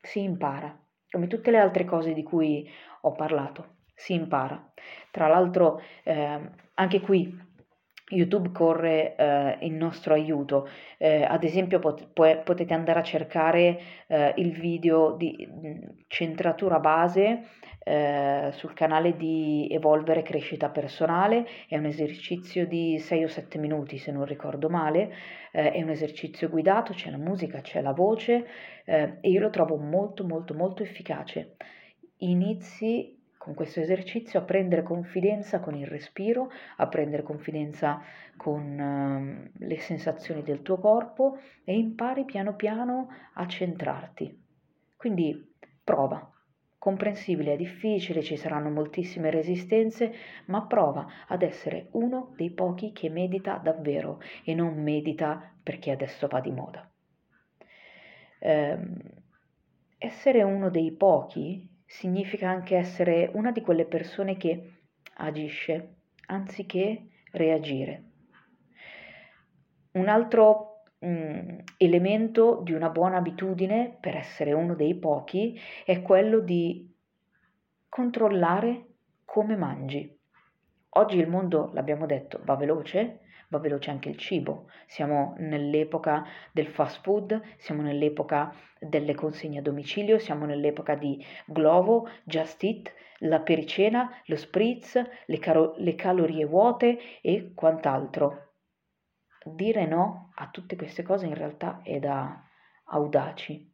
si 0.00 0.22
impara, 0.22 0.76
come 1.10 1.26
tutte 1.26 1.50
le 1.50 1.58
altre 1.58 1.84
cose 1.84 2.12
di 2.12 2.22
cui 2.22 2.68
ho 3.02 3.12
parlato, 3.12 3.76
si 3.94 4.14
impara. 4.14 4.72
Tra 5.10 5.28
l'altro, 5.28 5.80
eh, 6.04 6.50
anche 6.74 7.00
qui 7.00 7.48
YouTube 8.10 8.52
corre 8.52 9.14
eh, 9.16 9.56
in 9.60 9.76
nostro 9.76 10.14
aiuto. 10.14 10.68
Eh, 10.98 11.22
ad 11.22 11.44
esempio 11.44 11.78
pot- 11.78 12.08
potete 12.12 12.74
andare 12.74 13.00
a 13.00 13.02
cercare 13.02 13.80
eh, 14.06 14.34
il 14.36 14.52
video 14.52 15.16
di 15.16 15.48
centratura 16.06 16.78
base 16.78 17.44
eh, 17.82 18.50
sul 18.52 18.74
canale 18.74 19.16
di 19.16 19.68
Evolvere 19.70 20.22
Crescita 20.22 20.68
Personale. 20.68 21.46
È 21.68 21.76
un 21.76 21.86
esercizio 21.86 22.66
di 22.66 22.98
6 22.98 23.24
o 23.24 23.28
7 23.28 23.58
minuti 23.58 23.98
se 23.98 24.12
non 24.12 24.24
ricordo 24.24 24.68
male. 24.68 25.12
Eh, 25.52 25.72
è 25.72 25.82
un 25.82 25.90
esercizio 25.90 26.48
guidato, 26.48 26.92
c'è 26.92 27.10
la 27.10 27.18
musica, 27.18 27.60
c'è 27.60 27.80
la 27.80 27.92
voce 27.92 28.46
eh, 28.84 29.18
e 29.20 29.30
io 29.30 29.40
lo 29.40 29.50
trovo 29.50 29.76
molto 29.76 30.24
molto 30.24 30.54
molto 30.54 30.82
efficace. 30.82 31.56
Inizi 32.18 33.19
con 33.40 33.54
questo 33.54 33.80
esercizio 33.80 34.38
a 34.38 34.42
prendere 34.42 34.82
confidenza 34.82 35.60
con 35.60 35.74
il 35.74 35.86
respiro, 35.86 36.50
a 36.76 36.88
prendere 36.88 37.22
confidenza 37.22 38.02
con 38.36 38.78
uh, 38.78 39.64
le 39.64 39.78
sensazioni 39.78 40.42
del 40.42 40.60
tuo 40.60 40.76
corpo 40.76 41.38
e 41.64 41.74
impari 41.74 42.26
piano 42.26 42.54
piano 42.54 43.08
a 43.32 43.46
centrarti. 43.46 44.38
Quindi 44.94 45.54
prova. 45.82 46.30
Comprensibile, 46.76 47.54
è 47.54 47.56
difficile, 47.56 48.22
ci 48.22 48.36
saranno 48.36 48.68
moltissime 48.68 49.30
resistenze, 49.30 50.12
ma 50.46 50.66
prova 50.66 51.06
ad 51.26 51.40
essere 51.40 51.88
uno 51.92 52.34
dei 52.36 52.50
pochi 52.50 52.92
che 52.92 53.08
medita 53.08 53.56
davvero 53.56 54.20
e 54.44 54.54
non 54.54 54.82
medita 54.82 55.50
perché 55.62 55.92
adesso 55.92 56.26
va 56.26 56.40
di 56.40 56.50
moda. 56.50 56.86
Eh, 58.38 58.78
essere 59.96 60.42
uno 60.42 60.68
dei 60.68 60.92
pochi 60.92 61.68
significa 61.90 62.48
anche 62.48 62.76
essere 62.76 63.28
una 63.34 63.50
di 63.50 63.62
quelle 63.62 63.84
persone 63.84 64.36
che 64.36 64.74
agisce 65.14 65.96
anziché 66.26 67.08
reagire. 67.32 68.04
Un 69.92 70.06
altro 70.08 70.84
mm, 71.04 71.58
elemento 71.76 72.60
di 72.62 72.72
una 72.72 72.90
buona 72.90 73.16
abitudine 73.16 73.96
per 74.00 74.14
essere 74.14 74.52
uno 74.52 74.76
dei 74.76 74.94
pochi 74.94 75.58
è 75.84 76.00
quello 76.00 76.38
di 76.38 76.88
controllare 77.88 78.86
come 79.24 79.56
mangi. 79.56 80.16
Oggi 80.90 81.18
il 81.18 81.28
mondo, 81.28 81.70
l'abbiamo 81.72 82.06
detto, 82.06 82.40
va 82.44 82.54
veloce, 82.54 83.22
va 83.50 83.58
veloce 83.58 83.90
anche 83.90 84.08
il 84.08 84.16
cibo. 84.16 84.68
Siamo 84.86 85.34
nell'epoca 85.38 86.24
del 86.52 86.66
fast 86.66 87.02
food, 87.02 87.40
siamo 87.58 87.82
nell'epoca 87.82 88.52
delle 88.78 89.14
consegne 89.14 89.58
a 89.58 89.62
domicilio, 89.62 90.18
siamo 90.18 90.46
nell'epoca 90.46 90.94
di 90.94 91.24
Glovo, 91.46 92.08
Just 92.24 92.62
Eat, 92.64 92.94
la 93.18 93.40
pericena, 93.40 94.10
lo 94.26 94.36
spritz, 94.36 95.02
le, 95.26 95.38
caro- 95.38 95.74
le 95.76 95.94
calorie 95.94 96.46
vuote 96.46 97.20
e 97.20 97.52
quant'altro. 97.54 98.54
Dire 99.44 99.86
no 99.86 100.30
a 100.36 100.48
tutte 100.48 100.76
queste 100.76 101.02
cose 101.02 101.26
in 101.26 101.34
realtà 101.34 101.80
è 101.82 101.98
da 101.98 102.42
audaci. 102.84 103.69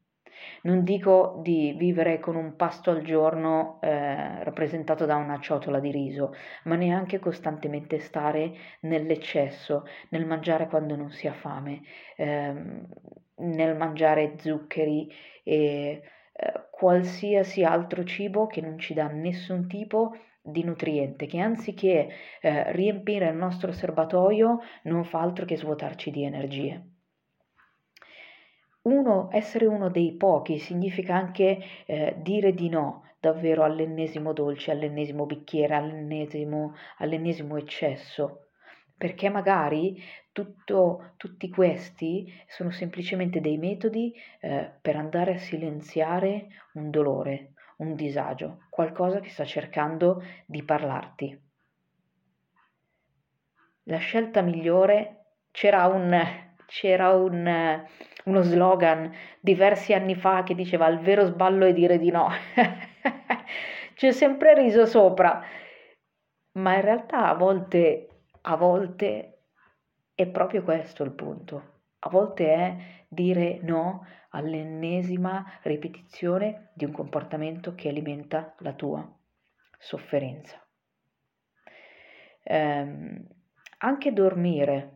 Non 0.62 0.85
dico 0.85 1.40
di 1.42 1.75
vivere 1.77 2.18
con 2.18 2.37
un 2.37 2.57
pasto 2.57 2.90
al 2.90 3.03
giorno 3.03 3.79
eh, 3.81 4.42
rappresentato 4.44 5.07
da 5.07 5.16
una 5.16 5.38
ciotola 5.40 5.81
di 5.81 5.90
riso, 5.90 6.35
ma 6.64 6.75
neanche 6.77 7.18
costantemente 7.18 7.99
stare 7.99 8.53
nell'eccesso, 8.81 9.85
nel 10.11 10.27
mangiare 10.27 10.66
quando 10.66 10.96
non 10.96 11.11
si 11.11 11.27
ha 11.27 11.33
fame, 11.33 11.83
ehm, 12.16 12.87
nel 13.37 13.77
mangiare 13.77 14.35
zuccheri 14.38 15.11
e 15.42 16.03
eh, 16.33 16.68
qualsiasi 16.70 17.64
altro 17.64 18.05
cibo 18.05 18.46
che 18.46 18.61
non 18.61 18.79
ci 18.79 18.94
dà 18.94 19.09
nessun 19.09 19.66
tipo 19.68 20.12
di 20.42 20.62
nutriente, 20.64 21.27
che 21.27 21.40
anziché 21.40 22.09
eh, 22.40 22.72
riempire 22.72 23.29
il 23.29 23.37
nostro 23.37 23.72
serbatoio 23.72 24.61
non 24.85 25.05
fa 25.05 25.20
altro 25.20 25.44
che 25.44 25.57
svuotarci 25.57 26.11
di 26.11 26.25
energie. 26.25 26.95
Uno, 28.87 29.29
essere 29.33 29.66
uno 29.66 29.90
dei 29.90 30.12
pochi 30.12 30.59
significa 30.59 31.16
anche 31.16 31.59
eh, 31.87 32.14
dire 32.18 32.55
di 32.55 32.68
no 32.68 33.03
davvero 33.18 33.64
all'ennesimo 33.64 34.33
dolce, 34.33 34.70
all'ennesimo 34.70 35.27
bicchiere, 35.27 35.75
all'ennesimo, 35.75 36.77
all'ennesimo 36.99 37.57
eccesso, 37.57 38.51
perché 38.96 39.29
magari 39.29 40.01
tutto, 40.31 41.14
tutti 41.16 41.49
questi 41.49 42.33
sono 42.46 42.70
semplicemente 42.70 43.40
dei 43.40 43.59
metodi 43.59 44.14
eh, 44.40 44.70
per 44.81 44.94
andare 44.94 45.35
a 45.35 45.38
silenziare 45.38 46.46
un 46.75 46.90
dolore, 46.90 47.55
un 47.79 47.96
disagio, 47.96 48.66
qualcosa 48.70 49.18
che 49.18 49.31
sta 49.31 49.44
cercando 49.44 50.22
di 50.46 50.62
parlarti. 50.62 51.42
La 53.88 53.99
scelta 53.99 54.42
migliore 54.42 55.25
c'era 55.51 55.87
un, 55.87 56.45
c'era 56.66 57.11
un 57.14 57.85
uno 58.26 58.42
slogan 58.42 59.12
diversi 59.40 59.92
anni 59.92 60.14
fa 60.14 60.42
che 60.42 60.55
diceva 60.55 60.88
il 60.88 60.98
vero 60.98 61.24
sballo 61.24 61.64
è 61.64 61.72
dire 61.72 61.98
di 61.98 62.11
no. 62.11 62.29
Ci 63.94 64.07
ho 64.09 64.12
sempre 64.12 64.55
riso 64.55 64.85
sopra, 64.85 65.42
ma 66.52 66.74
in 66.74 66.81
realtà 66.83 67.29
a 67.29 67.35
volte, 67.35 68.09
a 68.42 68.57
volte 68.57 69.38
è 70.14 70.26
proprio 70.26 70.62
questo 70.62 71.02
il 71.02 71.12
punto. 71.12 71.74
A 72.00 72.11
volte 72.11 72.52
è 72.52 72.76
dire 73.09 73.59
no 73.62 74.07
all'ennesima 74.31 75.61
ripetizione 75.62 76.70
di 76.74 76.85
un 76.85 76.92
comportamento 76.92 77.74
che 77.74 77.88
alimenta 77.88 78.55
la 78.59 78.72
tua 78.72 79.09
sofferenza. 79.79 80.61
Eh, 82.42 83.24
anche 83.79 84.12
dormire 84.12 84.95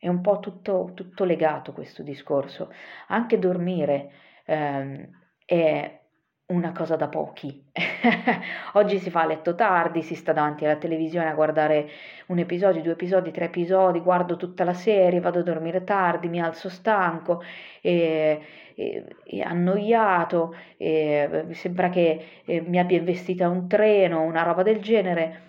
è 0.00 0.08
un 0.08 0.22
po' 0.22 0.40
tutto, 0.40 0.92
tutto 0.94 1.24
legato 1.24 1.74
questo 1.74 2.02
discorso. 2.02 2.72
Anche 3.08 3.38
dormire 3.38 4.10
ehm, 4.46 5.08
è 5.44 6.00
una 6.46 6.72
cosa 6.72 6.96
da 6.96 7.08
pochi. 7.08 7.70
Oggi 8.74 8.98
si 8.98 9.10
fa 9.10 9.20
a 9.20 9.26
letto 9.26 9.54
tardi, 9.54 10.00
si 10.02 10.14
sta 10.14 10.32
davanti 10.32 10.64
alla 10.64 10.76
televisione 10.76 11.28
a 11.28 11.34
guardare 11.34 11.86
un 12.28 12.38
episodio, 12.38 12.80
due 12.80 12.92
episodi, 12.92 13.30
tre 13.30 13.44
episodi, 13.44 14.00
guardo 14.00 14.36
tutta 14.36 14.64
la 14.64 14.72
serie, 14.72 15.20
vado 15.20 15.40
a 15.40 15.42
dormire 15.42 15.84
tardi, 15.84 16.28
mi 16.28 16.40
alzo 16.40 16.70
stanco 16.70 17.42
e, 17.82 18.40
e, 18.74 19.04
e 19.22 19.42
annoiato, 19.42 20.56
e 20.78 21.44
sembra 21.50 21.90
che 21.90 22.42
eh, 22.46 22.62
mi 22.62 22.78
abbia 22.78 22.96
investita 22.96 23.50
un 23.50 23.68
treno, 23.68 24.22
una 24.22 24.42
roba 24.42 24.62
del 24.62 24.80
genere. 24.80 25.48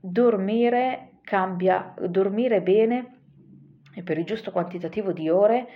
Dormire 0.00 1.18
cambia, 1.24 1.92
dormire 1.98 2.62
bene 2.62 3.22
e 3.94 4.02
per 4.02 4.18
il 4.18 4.24
giusto 4.24 4.50
quantitativo 4.50 5.12
di 5.12 5.28
ore 5.28 5.66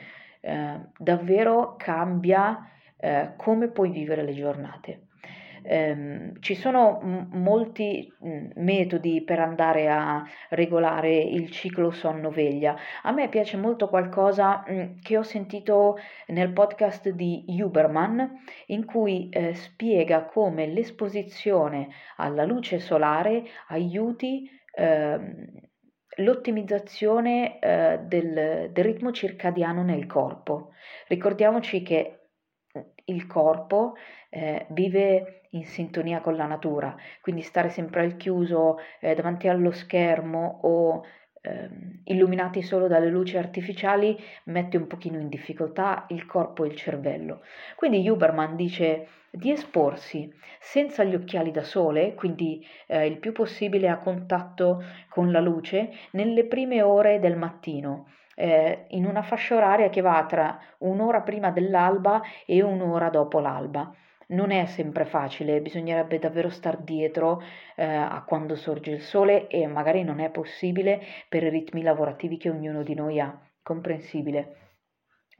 eh, 0.41 0.81
davvero 0.97 1.75
cambia 1.77 2.71
eh, 2.97 3.33
come 3.37 3.69
puoi 3.69 3.91
vivere 3.91 4.23
le 4.23 4.33
giornate. 4.35 5.03
ehm, 5.63 6.41
ci 6.41 6.55
sono 6.55 7.01
m- 7.03 7.29
molti 7.33 8.11
m- 8.21 8.51
metodi 8.57 9.23
per 9.23 9.39
andare 9.41 9.89
a 9.89 10.25
regolare 10.51 11.17
il 11.19 11.51
ciclo 11.51 11.91
sonno-veglia. 11.91 12.77
A 13.03 13.13
me 13.13 13.29
piace 13.29 13.57
molto 13.57 13.89
qualcosa 13.89 14.65
mh, 14.67 15.01
che 15.03 15.17
ho 15.19 15.23
sentito 15.23 15.97
nel 16.29 16.53
podcast 16.53 17.11
di 17.11 17.45
Huberman, 17.49 18.41
in 18.67 18.85
cui 18.85 19.29
eh, 19.31 19.55
spiega 19.55 20.25
come 20.27 20.67
l'esposizione 20.67 21.89
alla 22.17 22.45
luce 22.45 22.79
solare 22.79 23.45
aiuti 23.69 24.49
ehm, 24.75 25.67
l'ottimizzazione 26.19 27.59
eh, 27.59 28.01
del, 28.05 28.71
del 28.71 28.85
ritmo 28.85 29.13
circadiano 29.13 29.83
nel 29.83 30.07
corpo. 30.07 30.73
Ricordiamoci 31.09 31.83
che 31.83 32.19
il 33.05 33.27
corpo 33.27 33.95
eh, 34.31 34.67
vive 34.71 35.43
in 35.51 35.65
sintonia 35.65 36.21
con 36.21 36.37
la 36.37 36.47
natura, 36.47 36.95
quindi 37.21 37.43
stare 37.43 37.71
sempre 37.71 38.03
al 38.03 38.17
chiuso 38.17 38.77
eh, 39.01 39.15
davanti 39.15 39.49
allo 39.49 39.71
schermo 39.71 40.61
o 40.63 41.05
ehm, 41.49 42.01
illuminati 42.05 42.63
solo 42.63 42.87
dalle 42.87 43.09
luci 43.09 43.37
artificiali 43.37 44.19
mette 44.45 44.77
un 44.77 44.87
pochino 44.87 45.19
in 45.19 45.29
difficoltà 45.29 46.07
il 46.09 46.27
corpo 46.27 46.65
e 46.65 46.69
il 46.69 46.77
cervello. 46.77 47.43
Quindi 47.77 48.09
Huberman 48.09 48.57
dice 48.57 49.09
di 49.31 49.51
esporsi 49.51 50.33
senza 50.61 51.05
gli 51.05 51.15
occhiali 51.15 51.51
da 51.51 51.63
sole, 51.63 52.15
quindi 52.15 52.67
eh, 52.87 53.07
il 53.07 53.19
più 53.19 53.33
possibile 53.33 53.89
a 53.89 53.99
contatto 53.99 54.83
con 55.09 55.31
la 55.31 55.41
luce, 55.41 55.91
nelle 56.13 56.45
prime 56.45 56.83
ore 56.83 57.19
del 57.21 57.37
mattino 57.37 58.07
eh, 58.39 58.85
in 58.91 59.05
una 59.05 59.23
fascia 59.23 59.57
oraria 59.57 59.91
che 59.91 60.01
va 60.01 60.25
tra 60.27 60.59
un'ora 60.79 61.23
prima 61.23 61.51
dell'alba 61.51 62.23
e 62.47 62.63
un'ora 62.63 63.11
dopo 63.11 63.41
l'alba. 63.41 63.93
Non 64.29 64.51
è 64.51 64.67
sempre 64.67 65.05
facile, 65.05 65.61
bisognerebbe 65.61 66.19
davvero 66.19 66.51
star 66.51 66.79
dietro 66.79 67.43
eh, 67.77 67.85
a 67.85 68.23
quando 68.27 68.57
sorge 68.57 68.91
il 68.91 69.01
sole 69.01 69.47
e 69.49 69.67
magari 69.67 70.03
non 70.03 70.21
è 70.21 70.31
possibile 70.31 71.01
per 71.29 71.43
i 71.45 71.49
ritmi 71.49 71.83
lavorativi 71.83 72.37
che 72.37 72.51
ognuno 72.51 72.83
di 72.83 72.95
noi 72.95 73.21
ha, 73.21 73.39
comprensibile 73.63 74.69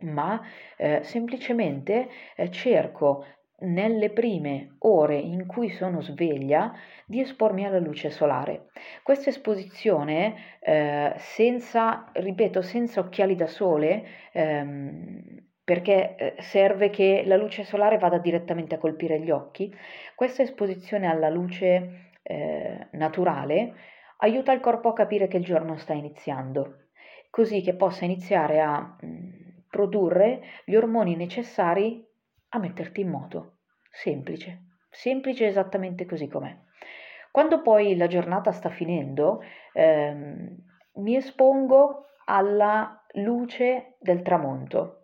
ma 0.01 0.41
eh, 0.77 1.01
semplicemente 1.03 2.09
eh, 2.37 2.51
cerco 2.51 3.25
nelle 3.61 4.11
prime 4.11 4.77
ore 4.81 5.17
in 5.17 5.47
cui 5.47 5.71
sono 5.71 6.01
sveglia 6.01 6.73
di 7.07 7.21
espormi 7.21 7.65
alla 7.65 7.81
luce 7.81 8.11
solare. 8.11 8.67
Questa 9.03 9.31
esposizione 9.31 10.59
eh, 10.61 11.15
senza, 11.17 12.09
ripeto, 12.13 12.63
senza 12.63 13.01
occhiali 13.01 13.35
da 13.35 13.49
sole, 13.49 14.07
ehm, 14.33 15.48
perché 15.69 16.17
eh, 16.17 16.35
serve 16.39 16.89
che 16.89 17.25
la 17.27 17.37
luce 17.37 17.63
solare 17.63 17.99
vada 17.99 18.17
direttamente 18.17 18.77
a 18.77 18.79
colpire 18.79 19.21
gli 19.21 19.31
occhi, 19.31 19.71
questa 20.15 20.41
esposizione 20.41 21.07
alla 21.07 21.29
luce 21.29 22.13
eh, 22.23 22.87
naturale 22.93 23.75
aiuta 24.21 24.53
il 24.53 24.61
corpo 24.61 24.89
a 24.89 24.95
capire 24.95 25.29
che 25.29 25.37
il 25.37 25.45
giorno 25.45 25.77
sta 25.77 25.93
iniziando, 25.93 26.85
così 27.29 27.61
che 27.61 27.75
possa 27.75 28.07
iniziare 28.07 28.63
a 28.63 28.97
mm, 29.05 29.31
produrre 29.69 30.41
gli 30.65 30.75
ormoni 30.75 31.17
necessari 31.17 32.03
a 32.49 32.59
metterti 32.59 33.03
in 33.03 33.11
moto. 33.11 33.59
Semplice, 33.91 34.69
semplice 34.89 35.45
esattamente 35.45 36.07
così 36.07 36.29
com'è. 36.29 36.57
Quando 37.31 37.61
poi 37.61 37.95
la 37.95 38.07
giornata 38.07 38.53
sta 38.53 38.71
finendo, 38.71 39.43
ehm, 39.75 40.49
mi 40.95 41.15
espongo 41.15 42.07
alla 42.25 43.05
luce 43.17 43.97
del 44.01 44.23
tramonto. 44.23 44.98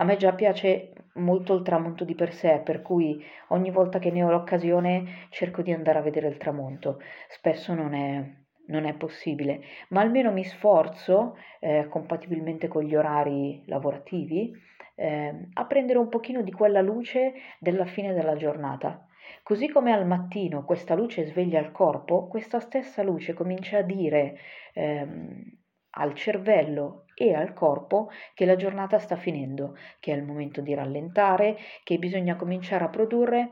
A 0.00 0.04
me 0.04 0.16
già 0.16 0.32
piace 0.32 0.92
molto 1.16 1.54
il 1.54 1.62
tramonto 1.62 2.04
di 2.04 2.14
per 2.14 2.32
sé, 2.32 2.62
per 2.64 2.80
cui 2.80 3.22
ogni 3.48 3.70
volta 3.70 3.98
che 3.98 4.10
ne 4.10 4.24
ho 4.24 4.30
l'occasione 4.30 5.26
cerco 5.28 5.60
di 5.60 5.72
andare 5.72 5.98
a 5.98 6.02
vedere 6.02 6.26
il 6.26 6.38
tramonto. 6.38 7.02
Spesso 7.28 7.74
non 7.74 7.92
è, 7.92 8.24
non 8.68 8.86
è 8.86 8.94
possibile, 8.94 9.60
ma 9.90 10.00
almeno 10.00 10.32
mi 10.32 10.42
sforzo, 10.42 11.36
eh, 11.58 11.86
compatibilmente 11.90 12.66
con 12.66 12.82
gli 12.82 12.96
orari 12.96 13.62
lavorativi, 13.66 14.50
eh, 14.94 15.48
a 15.52 15.66
prendere 15.66 15.98
un 15.98 16.08
pochino 16.08 16.40
di 16.40 16.50
quella 16.50 16.80
luce 16.80 17.34
della 17.58 17.84
fine 17.84 18.14
della 18.14 18.36
giornata. 18.36 19.06
Così 19.42 19.68
come 19.68 19.92
al 19.92 20.06
mattino 20.06 20.64
questa 20.64 20.94
luce 20.94 21.26
sveglia 21.26 21.60
il 21.60 21.72
corpo, 21.72 22.26
questa 22.26 22.58
stessa 22.58 23.02
luce 23.02 23.34
comincia 23.34 23.78
a 23.78 23.82
dire 23.82 24.38
ehm, 24.72 25.42
al 25.90 26.14
cervello 26.14 27.04
e 27.20 27.34
al 27.34 27.52
corpo 27.52 28.08
che 28.32 28.46
la 28.46 28.56
giornata 28.56 28.98
sta 28.98 29.14
finendo, 29.14 29.76
che 29.98 30.14
è 30.14 30.16
il 30.16 30.24
momento 30.24 30.62
di 30.62 30.72
rallentare, 30.72 31.58
che 31.84 31.98
bisogna 31.98 32.34
cominciare 32.34 32.84
a 32.84 32.88
produrre 32.88 33.50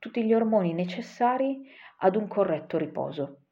tutti 0.00 0.24
gli 0.24 0.34
ormoni 0.34 0.74
necessari 0.74 1.62
ad 1.98 2.16
un 2.16 2.26
corretto 2.26 2.76
riposo. 2.76 3.42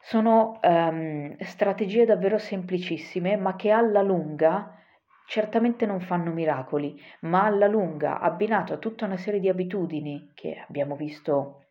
Sono 0.00 0.58
um, 0.62 1.36
strategie 1.40 2.06
davvero 2.06 2.38
semplicissime, 2.38 3.36
ma 3.36 3.56
che 3.56 3.70
alla 3.70 4.00
lunga 4.00 4.74
certamente 5.26 5.84
non 5.84 6.00
fanno 6.00 6.32
miracoli, 6.32 6.98
ma 7.20 7.44
alla 7.44 7.66
lunga, 7.66 8.20
abbinato 8.20 8.72
a 8.72 8.78
tutta 8.78 9.04
una 9.04 9.18
serie 9.18 9.40
di 9.40 9.50
abitudini 9.50 10.30
che 10.32 10.64
abbiamo 10.66 10.96
visto 10.96 11.63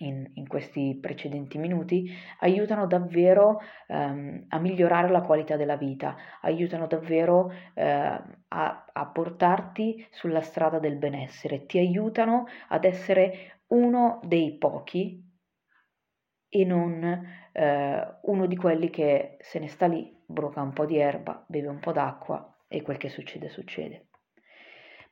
in, 0.00 0.30
in 0.34 0.46
questi 0.46 0.98
precedenti 1.00 1.58
minuti, 1.58 2.10
aiutano 2.40 2.86
davvero 2.86 3.60
um, 3.88 4.44
a 4.48 4.58
migliorare 4.58 5.08
la 5.08 5.22
qualità 5.22 5.56
della 5.56 5.76
vita, 5.76 6.16
aiutano 6.42 6.86
davvero 6.86 7.46
uh, 7.46 7.52
a, 7.74 8.84
a 8.92 9.06
portarti 9.06 10.06
sulla 10.10 10.40
strada 10.40 10.78
del 10.78 10.96
benessere, 10.96 11.66
ti 11.66 11.78
aiutano 11.78 12.46
ad 12.68 12.84
essere 12.84 13.62
uno 13.68 14.20
dei 14.24 14.56
pochi 14.58 15.24
e 16.48 16.64
non 16.64 17.02
uh, 17.52 18.30
uno 18.30 18.46
di 18.46 18.56
quelli 18.56 18.90
che 18.90 19.36
se 19.40 19.58
ne 19.58 19.68
sta 19.68 19.86
lì, 19.86 20.14
bruca 20.26 20.60
un 20.62 20.72
po' 20.72 20.86
di 20.86 20.98
erba, 20.98 21.44
beve 21.46 21.68
un 21.68 21.78
po' 21.78 21.92
d'acqua 21.92 22.56
e 22.68 22.82
quel 22.82 22.96
che 22.96 23.08
succede 23.08 23.48
succede. 23.48 24.09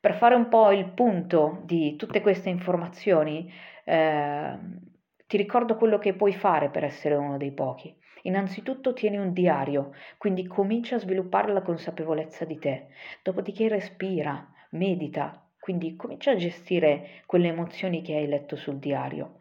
Per 0.08 0.16
fare 0.16 0.34
un 0.34 0.48
po' 0.48 0.70
il 0.72 0.88
punto 0.92 1.60
di 1.64 1.94
tutte 1.96 2.22
queste 2.22 2.48
informazioni, 2.48 3.52
eh, 3.84 4.58
ti 5.26 5.36
ricordo 5.36 5.76
quello 5.76 5.98
che 5.98 6.14
puoi 6.14 6.32
fare 6.32 6.70
per 6.70 6.82
essere 6.82 7.14
uno 7.14 7.36
dei 7.36 7.52
pochi. 7.52 7.94
Innanzitutto 8.22 8.94
tieni 8.94 9.18
un 9.18 9.34
diario, 9.34 9.90
quindi 10.16 10.46
comincia 10.46 10.96
a 10.96 10.98
sviluppare 10.98 11.52
la 11.52 11.60
consapevolezza 11.60 12.46
di 12.46 12.58
te, 12.58 12.86
dopodiché 13.22 13.68
respira, 13.68 14.50
medita, 14.70 15.46
quindi 15.60 15.94
comincia 15.94 16.30
a 16.30 16.36
gestire 16.36 17.20
quelle 17.26 17.48
emozioni 17.48 18.00
che 18.00 18.16
hai 18.16 18.26
letto 18.26 18.56
sul 18.56 18.78
diario. 18.78 19.40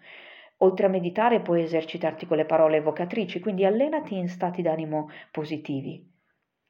Oltre 0.58 0.88
a 0.88 0.90
meditare 0.90 1.40
puoi 1.40 1.62
esercitarti 1.62 2.26
con 2.26 2.36
le 2.36 2.46
parole 2.46 2.76
evocatrici, 2.76 3.40
quindi 3.40 3.64
allenati 3.64 4.18
in 4.18 4.28
stati 4.28 4.62
d'animo 4.62 5.10
positivi. 5.32 6.17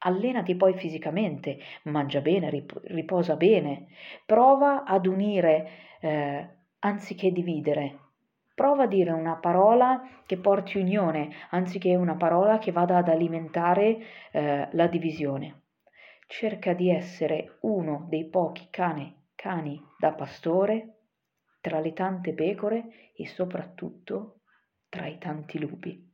Allenati 0.00 0.54
poi 0.54 0.74
fisicamente, 0.74 1.58
mangia 1.84 2.20
bene, 2.20 2.50
rip- 2.50 2.80
riposa 2.84 3.34
bene, 3.34 3.88
prova 4.24 4.84
ad 4.84 5.06
unire 5.06 5.70
eh, 6.00 6.48
anziché 6.80 7.32
dividere. 7.32 7.98
Prova 8.54 8.84
a 8.84 8.86
dire 8.86 9.10
una 9.10 9.36
parola 9.36 10.08
che 10.24 10.36
porti 10.36 10.78
unione, 10.78 11.30
anziché 11.50 11.94
una 11.96 12.14
parola 12.14 12.58
che 12.58 12.70
vada 12.70 12.98
ad 12.98 13.08
alimentare 13.08 13.98
eh, 14.30 14.68
la 14.72 14.86
divisione. 14.86 15.62
Cerca 16.26 16.74
di 16.74 16.90
essere 16.90 17.58
uno 17.62 18.06
dei 18.08 18.26
pochi 18.26 18.68
cane, 18.70 19.28
cani 19.34 19.82
da 19.98 20.12
pastore 20.12 20.98
tra 21.60 21.80
le 21.80 21.92
tante 21.92 22.34
pecore 22.34 23.12
e 23.16 23.26
soprattutto 23.26 24.40
tra 24.88 25.06
i 25.06 25.18
tanti 25.18 25.58
lupi. 25.58 26.07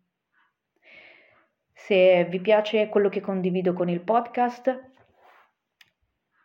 Se 1.75 2.25
vi 2.25 2.41
piace 2.41 2.89
quello 2.89 3.09
che 3.09 3.21
condivido 3.21 3.73
con 3.73 3.89
il 3.89 4.01
podcast, 4.01 4.93